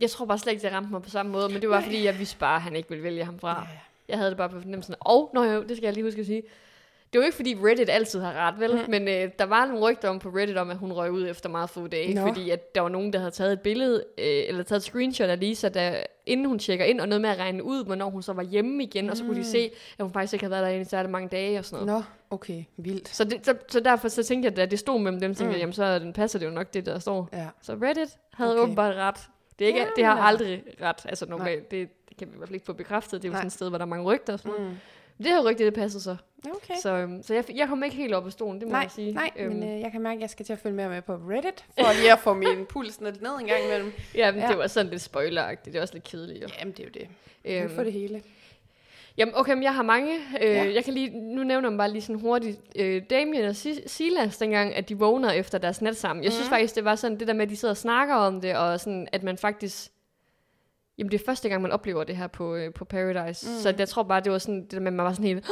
[0.00, 1.84] jeg tror bare slet ikke, det ramte mig på samme måde, men det var Nej.
[1.84, 3.66] fordi, jeg vidste bare, at han ikke ville vælge ham fra.
[3.72, 3.78] Ja.
[4.08, 4.94] Jeg havde det bare på fornemmelsen.
[5.00, 6.42] Og, nå jo, det skal jeg lige huske at sige.
[7.12, 8.74] Det var ikke fordi Reddit altid har ret, vel?
[8.74, 8.90] Mm.
[8.90, 11.48] Men øh, der var nogle rygter om på Reddit om, at hun røg ud efter
[11.48, 12.14] meget få dage.
[12.14, 12.20] Nå.
[12.26, 15.28] Fordi at der var nogen, der havde taget et billede, øh, eller taget et screenshot
[15.28, 18.22] af Lisa, der, inden hun tjekker ind, og noget med at regne ud, hvornår hun
[18.22, 19.10] så var hjemme igen.
[19.10, 21.28] Og så kunne de se, at hun faktisk ikke havde været derinde i særlig mange
[21.28, 22.04] dage og sådan noget.
[22.30, 23.08] Nå, okay, vildt.
[23.08, 25.50] Så, det, så, så derfor så tænkte jeg, at det stod mellem dem, tænkte Mm.
[25.52, 27.28] jeg, jamen så den passer det jo nok det, der står.
[27.32, 27.46] Ja.
[27.62, 28.62] Så Reddit havde okay.
[28.62, 29.16] åbenbart ret.
[29.58, 30.96] Det, er ikke, Ja, det har altså- aldrig ret.
[31.08, 33.22] Altså normalt, det, det kan vi i hvert fald ikke få bekræftet.
[33.22, 33.38] Det er jo Nej.
[33.40, 34.70] sådan et sted, hvor der er mange rygter og sådan noget.
[34.70, 34.76] Mm.
[35.18, 36.16] Det her rygte, det passede så.
[36.56, 36.74] Okay.
[36.82, 38.90] Så, øhm, så jeg, jeg kom ikke helt op af stolen, det må Nej, jeg
[38.90, 39.12] sige.
[39.12, 41.02] nej Øhm, men øh, jeg kan mærke, at jeg skal til at følge mere med
[41.02, 43.92] på Reddit, for lige at få min puls ned, ned en gang imellem.
[44.14, 44.48] ja, men ja.
[44.48, 45.72] det var sådan lidt spoileragtigt.
[45.72, 46.42] Det er også lidt kedeligt.
[46.42, 46.48] Jo.
[46.60, 47.08] Jamen, det er jo det.
[47.44, 47.64] Øhm.
[47.64, 48.22] Øhm, for det hele.
[49.16, 50.14] Jamen, okay, men jeg har mange.
[50.42, 50.74] Øh, Ja.
[50.74, 52.60] Jeg kan lige, nu nævner jeg bare lige sådan hurtigt.
[52.76, 56.24] Øh, Damien og Si- Silas, dengang, at de vågner efter deres nat sammen.
[56.24, 56.50] Jeg synes Mhm.
[56.54, 58.80] faktisk, det var sådan det der med, at de sidder og snakker om det, og
[58.80, 59.92] sådan, at man faktisk...
[60.98, 63.46] Jamen, det er første gang, man oplever det her på, øh, på Paradise.
[63.48, 63.52] Mm.
[63.54, 63.58] Mm.
[63.60, 65.46] Så jeg tror bare, det var sådan, det der med, at man var sådan helt,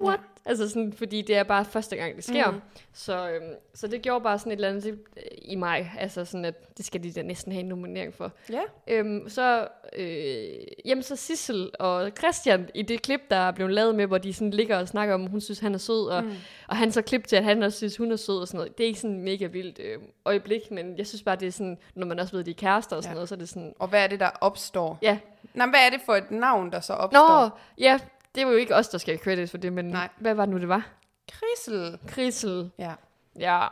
[0.00, 0.20] what?
[0.44, 2.50] Altså sådan, fordi det er bare første gang, det sker.
[2.50, 2.60] Mm.
[2.92, 4.98] Så, øhm, så det gjorde bare sådan et eller andet det,
[5.42, 5.92] i mig.
[5.98, 8.32] Altså sådan, at det skal de da næsten have en nominering for.
[8.52, 8.60] Ja.
[8.88, 10.44] Øhm, så, øh,
[10.84, 14.32] jamen så Sissel og Christian i det klip, der er blevet lavet med, hvor de
[14.32, 16.30] sådan ligger og snakker om, hun synes, han er sød, og, Mm.
[16.68, 18.78] og han så klip til, at han også synes, hun er sød og sådan noget.
[18.78, 21.52] Det er ikke sådan en mega vildt øh, øjeblik, men jeg synes bare, det er
[21.52, 23.14] sådan, når man også ved, at de er kærester og sådan Ja.
[23.14, 23.14] ja.
[23.14, 24.98] noget, så er det sådan, Og hvad er det, der opstår?
[25.02, 25.18] ja.
[25.54, 27.42] Nå, hvad er det for et navn, der så opstår?
[27.44, 27.48] Nå,
[27.78, 27.98] ja,
[28.34, 30.08] det var jo ikke os, der skal have credit for det, men Nej.
[30.18, 30.88] hvad var det nu, det var?
[31.32, 31.98] Krisel.
[32.06, 32.92] Krisel, Ja.
[33.38, 33.66] ja,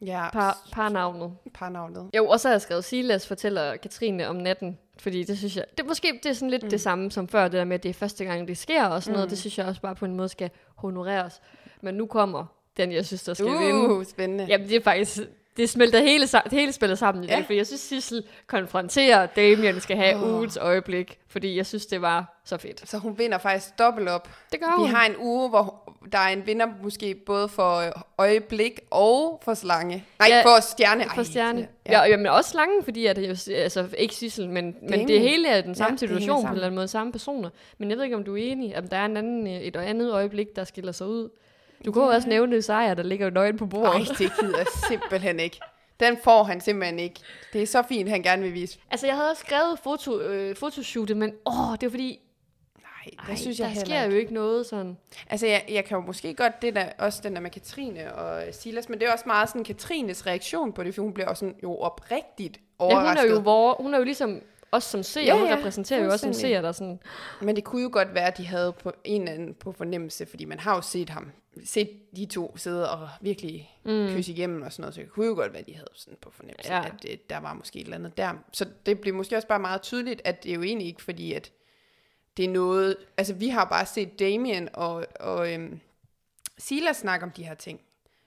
[0.00, 1.36] Ja, par, parnavnet.
[1.54, 2.10] parnavnet.
[2.16, 5.64] Jo, og så har jeg skrevet, Silas fortæller Katrine om natten, fordi det synes jeg,
[5.78, 6.70] det, måske det er sådan lidt Mm.
[6.70, 9.02] det samme som før, det der med, at det er første gang, det sker og
[9.02, 9.16] sådan mm.
[9.16, 11.42] noget, det synes jeg også bare på en måde skal honoreres.
[11.80, 12.44] Men nu kommer
[12.76, 13.60] den, jeg synes, der skal uh.
[13.60, 14.04] vinde.
[14.04, 14.44] Spændende.
[14.44, 15.20] Jamen, det er faktisk,
[15.56, 17.36] det smelter hele, sa- hele spillet sammen i Ja.
[17.36, 20.34] dag, for jeg synes, Sissel konfronterer, Damien skal have oh.
[20.34, 22.88] ugens øjeblik, fordi jeg synes, det var så fedt.
[22.88, 24.28] Så hun vinder faktisk dobbelt op.
[24.52, 24.86] Det gør hun.
[24.88, 29.40] Vi har en uge, hvor der er en vinder måske både for øh, øjeblik og
[29.44, 30.04] for slange.
[30.18, 31.04] Nej, Ja, for stjerne.
[31.14, 31.68] for stjerne.
[31.86, 31.92] Ja.
[31.92, 35.08] Ja, jamen også slangen, fordi at, altså ikke Sissel, men, men Damien.
[35.08, 37.50] det hele er den samme Ja, det situation på en eller anden måde, samme personer.
[37.78, 39.76] Men jeg ved ikke, om du er enig, om der er en anden, øh, et
[39.76, 41.28] andet øjeblik, der skiller sig ud.
[41.84, 43.94] Du kunne jo også nævne sejr, der ligger nøgen på bordet.
[43.94, 45.60] Nej, det gider jeg simpelthen ikke.
[46.00, 47.20] Den får han simpelthen ikke.
[47.52, 48.78] Det er så fint, han gerne vil vise.
[48.90, 52.20] Altså, jeg havde også skrevet foto, øh, fotoshootet, men åh, det var fordi,
[52.78, 54.14] Nej, ej, det synes der jeg heller sker ikke.
[54.14, 54.96] jo ikke noget sådan.
[55.30, 58.42] Altså, jeg, jeg kan jo måske godt, det der, også den der med Katrine og
[58.54, 61.40] Silas, men det er også meget sådan Katrines reaktion på det, for hun bliver også
[61.40, 63.30] sådan, jo oprigtigt Ja, hun overrasket.
[63.30, 64.40] er jo, vor, hun er jo ligesom
[64.72, 67.00] os som seer, Ja, hun repræsenterer jo også en seer, der sådan,
[67.40, 70.26] Men det kunne jo godt være, at de havde på en eller anden på fornemmelse,
[70.26, 71.30] fordi man har jo set ham,
[71.64, 74.08] set de to sidde og virkelig mm.
[74.08, 76.30] kysse igennem og sådan noget, så det kunne jo godt være, de havde sådan på
[76.30, 76.86] fornemmelse, Ja.
[76.86, 78.32] at det, der var måske et eller andet der.
[78.52, 81.32] Så det blev måske også bare meget tydeligt, at det er jo egentlig ikke fordi,
[81.32, 81.52] at
[82.36, 85.80] det er noget, altså vi har bare set Damien og, og øhm,
[86.58, 87.80] Silas snakke om de her ting,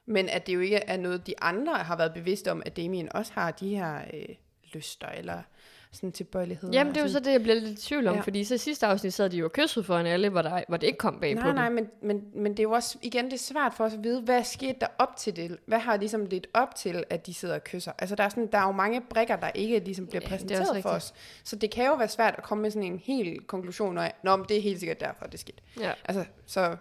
[0.05, 3.11] men at det jo ikke er noget, de andre har været bevidste om, at Damien
[3.15, 4.36] også har de her øh,
[4.73, 5.41] lyster eller
[5.97, 6.73] sådan tilbøjeligheder.
[6.73, 8.21] Jamen, det er jo og så det, jeg bliver lidt i tvivl om, ja.
[8.21, 10.87] Fordi så sidste afsnit sad de jo og kyssede foran alle, hvor, der, hvor det
[10.87, 13.33] ikke kom bag på Nej, nej, men, men, men det er jo også, igen, det
[13.33, 15.57] er svært for os at vide, hvad skete der op til det?
[15.65, 17.91] Hvad har ligesom lidt op til, at de sidder og kysser?
[17.99, 20.29] Altså, der er, sådan, der er jo mange brikker, der ikke ligesom bliver Ja, er
[20.29, 20.93] præsenteret for rigtigt.
[20.93, 21.13] os.
[21.43, 24.35] Så det kan jo være svært at komme med sådan en hel konklusion af, Nå,
[24.35, 25.61] men det er helt sikkert derfor, det skete.
[25.79, 25.91] Ja.
[26.05, 26.75] Altså, så...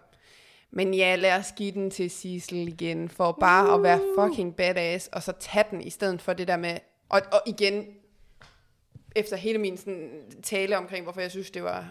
[0.70, 5.08] Men ja, lad os give den til Sissel igen, for bare at være fucking badass,
[5.12, 6.76] og så tage den, i stedet for det der med...
[7.08, 7.84] Og, og igen,
[9.16, 11.88] efter hele min sådan, tale omkring, hvorfor jeg synes, det var...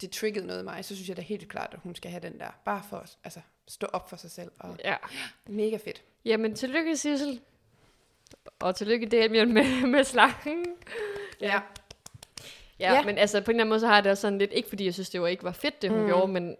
[0.00, 2.20] Det triggede noget i mig, så synes jeg da helt klart, at hun skal have
[2.20, 2.58] den der.
[2.64, 4.50] Bare for at altså, stå op for sig selv.
[4.58, 4.96] Og ja.
[5.46, 6.02] mega fedt.
[6.24, 7.40] Jamen, tillykke, Sissel.
[8.58, 10.66] Og tillykke, Damien, med, med slangen.
[11.40, 11.46] Ja.
[11.46, 11.60] Ja,
[12.80, 12.92] Ja.
[12.94, 14.52] ja, men altså på en eller anden måde, så har jeg det også sådan lidt,
[14.52, 16.04] ikke fordi jeg synes, det var ikke var fedt, det hun Mm.
[16.04, 16.08] mm.
[16.10, 16.56] gjorde, men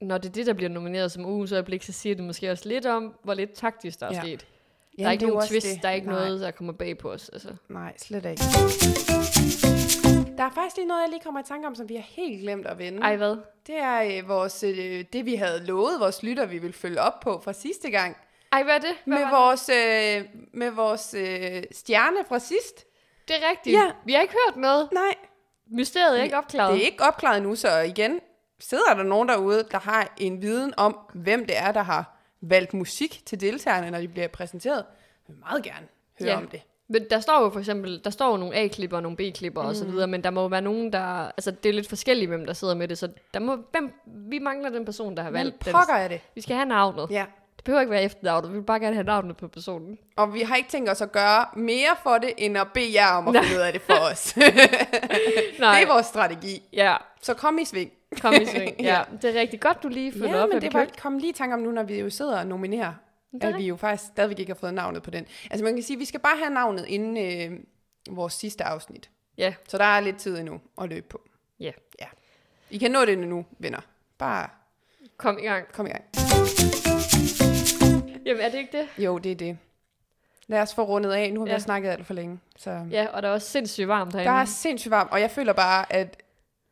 [0.00, 2.68] når det er det, der bliver nomineret som ugens øjeblik, så siger det måske også
[2.68, 4.20] lidt om, hvor lidt taktisk der er Ja.
[4.20, 4.46] sket.
[4.98, 5.82] Jamen, der er ikke det nogen twist, det.
[5.82, 6.18] der er ikke Nej.
[6.26, 7.28] noget, der kommer bag på os.
[7.28, 7.48] Altså.
[7.68, 8.42] Nej, slet ikke.
[10.36, 12.40] Der er faktisk lige noget, jeg lige kommer i tanke om, som vi har helt
[12.42, 13.02] glemt at vende.
[13.02, 13.36] Ej, hvad?
[13.66, 17.20] Det er øh, vores, øh, det, vi havde lovet vores lytter, vi vil følge op
[17.20, 18.16] på fra sidste gang.
[18.52, 18.96] Ej, hvad er det?
[19.04, 22.76] Hvad Med var vores, øh, med vores øh, stjerne fra sidst.
[22.78, 22.84] det?
[23.28, 23.76] det er rigtigt.
[23.76, 23.84] Ja.
[24.04, 24.88] Vi har ikke hørt noget.
[24.92, 25.14] Nej,
[25.70, 26.74] Mysteriet er ikke opklaret.
[26.74, 28.20] det er ikke opklaret nu, så igen,
[28.60, 32.74] sidder der nogen derude, der har en viden om, hvem det er, der har valgt
[32.74, 34.84] musik til deltagerne, når de bliver præsenteret.
[35.28, 35.86] Jeg vil meget gerne
[36.20, 36.36] høre Ja.
[36.36, 36.62] om det.
[36.90, 39.68] Men der står jo for eksempel, der står jo nogle A-klipper og nogle B-klipper mm.
[39.68, 42.28] og så videre, men der må jo være nogen, der, altså det er lidt forskelligt,
[42.28, 45.30] hvem der sidder med det, så der må, hvem, vi mangler den person, der har
[45.30, 45.72] valgt den.
[45.72, 46.20] pokker er det?
[46.34, 47.06] Vi skal have navnet.
[47.10, 47.24] Ja.
[47.68, 49.98] Behøver ikke være efternavnet, vi vil bare gerne have navnet på personen.
[50.16, 53.08] Og vi har ikke tænkt os at gøre mere for det, end at bede jer
[53.10, 53.42] om at Nej.
[53.42, 54.36] finde ud af det for os.
[55.60, 56.62] Nej, det er vores strategi.
[56.72, 57.92] ja, Så kom i sving.
[58.20, 58.80] kom i sving.
[58.90, 59.02] ja.
[59.22, 60.48] det er rigtig godt, du lige følger Ja, op.
[60.48, 62.92] men det var kom lige i tanke om nu, når vi jo sidder og nominerer,
[63.42, 65.26] er at vi jo faktisk stadigvæk ikke har fået navnet på den.
[65.50, 67.16] Altså man kan sige, at vi skal bare have navnet inden
[67.52, 67.58] øh,
[68.16, 69.10] vores sidste afsnit.
[69.38, 71.20] Ja, Så der er lidt tid endnu at løbe på.
[71.60, 71.70] Ja.
[72.00, 72.06] ja.
[72.70, 73.80] I kan nå det nu, venner.
[74.18, 74.48] Bare
[75.16, 75.72] kom i gang.
[75.72, 76.04] kom i gang.
[78.28, 79.04] Jamen, er det ikke det?
[79.04, 79.58] Jo, det er det.
[80.46, 81.32] Lad os få rundet af.
[81.32, 81.54] Nu har vi Ja.
[81.54, 81.58] ja.
[81.58, 82.38] snakket alt for længe.
[82.56, 82.86] Så.
[82.90, 84.32] Ja, og der er også sindssygt varmt herinde.
[84.32, 86.16] Der er sindssygt varmt, og jeg føler bare, at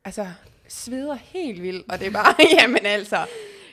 [0.05, 0.27] altså,
[0.69, 3.27] sveder helt vildt, og det er bare, jamen altså,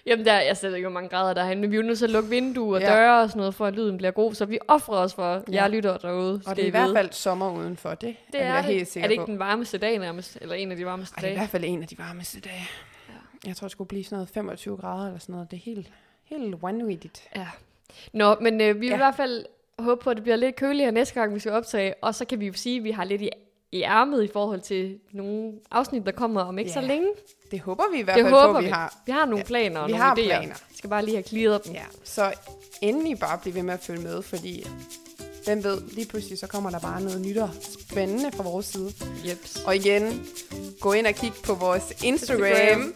[0.06, 1.98] Jamen, der, jeg ikke, hvor mange grader der er herinde, men vi er jo nødt
[1.98, 2.96] til at lukke vinduer og Ja.
[2.96, 5.42] døre og sådan noget, for at lyden bliver god, så vi offrer os for ja.
[5.52, 5.62] Ja.
[5.62, 6.42] jer lytter derude.
[6.46, 9.04] og det er i hvert fald sommer udenfor, det, det er, er, jeg helt sikker
[9.06, 9.32] er det ikke på.
[9.32, 11.40] den varmeste dag nærmest, eller en af de varmeste Og det er i dage?
[11.40, 12.68] hvert fald en af de varmeste dage.
[13.10, 13.14] Ja.
[13.48, 15.52] Jeg tror, det skulle blive sådan noget 25 grader eller sådan noget.
[15.52, 15.92] Det er helt,
[16.24, 17.24] helt vanvittigt.
[17.36, 17.48] Ja.
[18.14, 18.94] Nå, men øh, vi vil Ja.
[18.94, 19.46] i hvert fald
[19.80, 22.39] håbe på, at det bliver lidt køligere næste gang, vi skal optage, og så kan
[22.39, 23.30] vi jo sige, at vi har lidt i,
[23.72, 26.82] i ærmet i forhold til nogle afsnit, der kommer om ikke Ja.
[26.82, 27.08] så længe.
[27.52, 28.66] Det håber vi i hvert Det fald håber på, vi.
[28.66, 28.98] vi har.
[29.06, 30.24] Vi har nogle Ja, planer og vi nogle har idéer.
[30.26, 30.54] planer.
[30.70, 31.74] Vi skal bare lige have clearet dem.
[31.74, 32.34] Ja, så
[32.82, 34.66] endelig bare blive ved med at følge med, fordi
[35.46, 37.50] hvem ved, lige pludselig så kommer der bare noget nyt og
[37.89, 38.91] spændende fra vores side.
[39.30, 39.64] Jeps.
[39.66, 40.26] Og igen,
[40.80, 42.46] gå ind og kig på vores Instagram.
[42.46, 42.94] Instagram.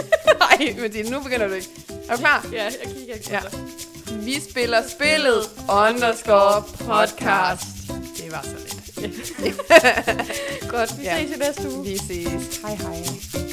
[0.58, 1.68] Nej, Mathilde, nu begynder du ikke.
[2.08, 2.46] Er du klar?
[2.52, 3.40] Ja, jeg kigger ikke Ja.
[4.12, 7.66] Vi spiller spillet underscore podcast.
[8.16, 8.56] Det var så
[9.00, 9.32] lidt.
[10.70, 11.18] Godt, vi Ja.
[11.26, 11.84] ses i næste uge.
[11.86, 12.56] Vi ses.
[12.62, 13.51] Hej hej.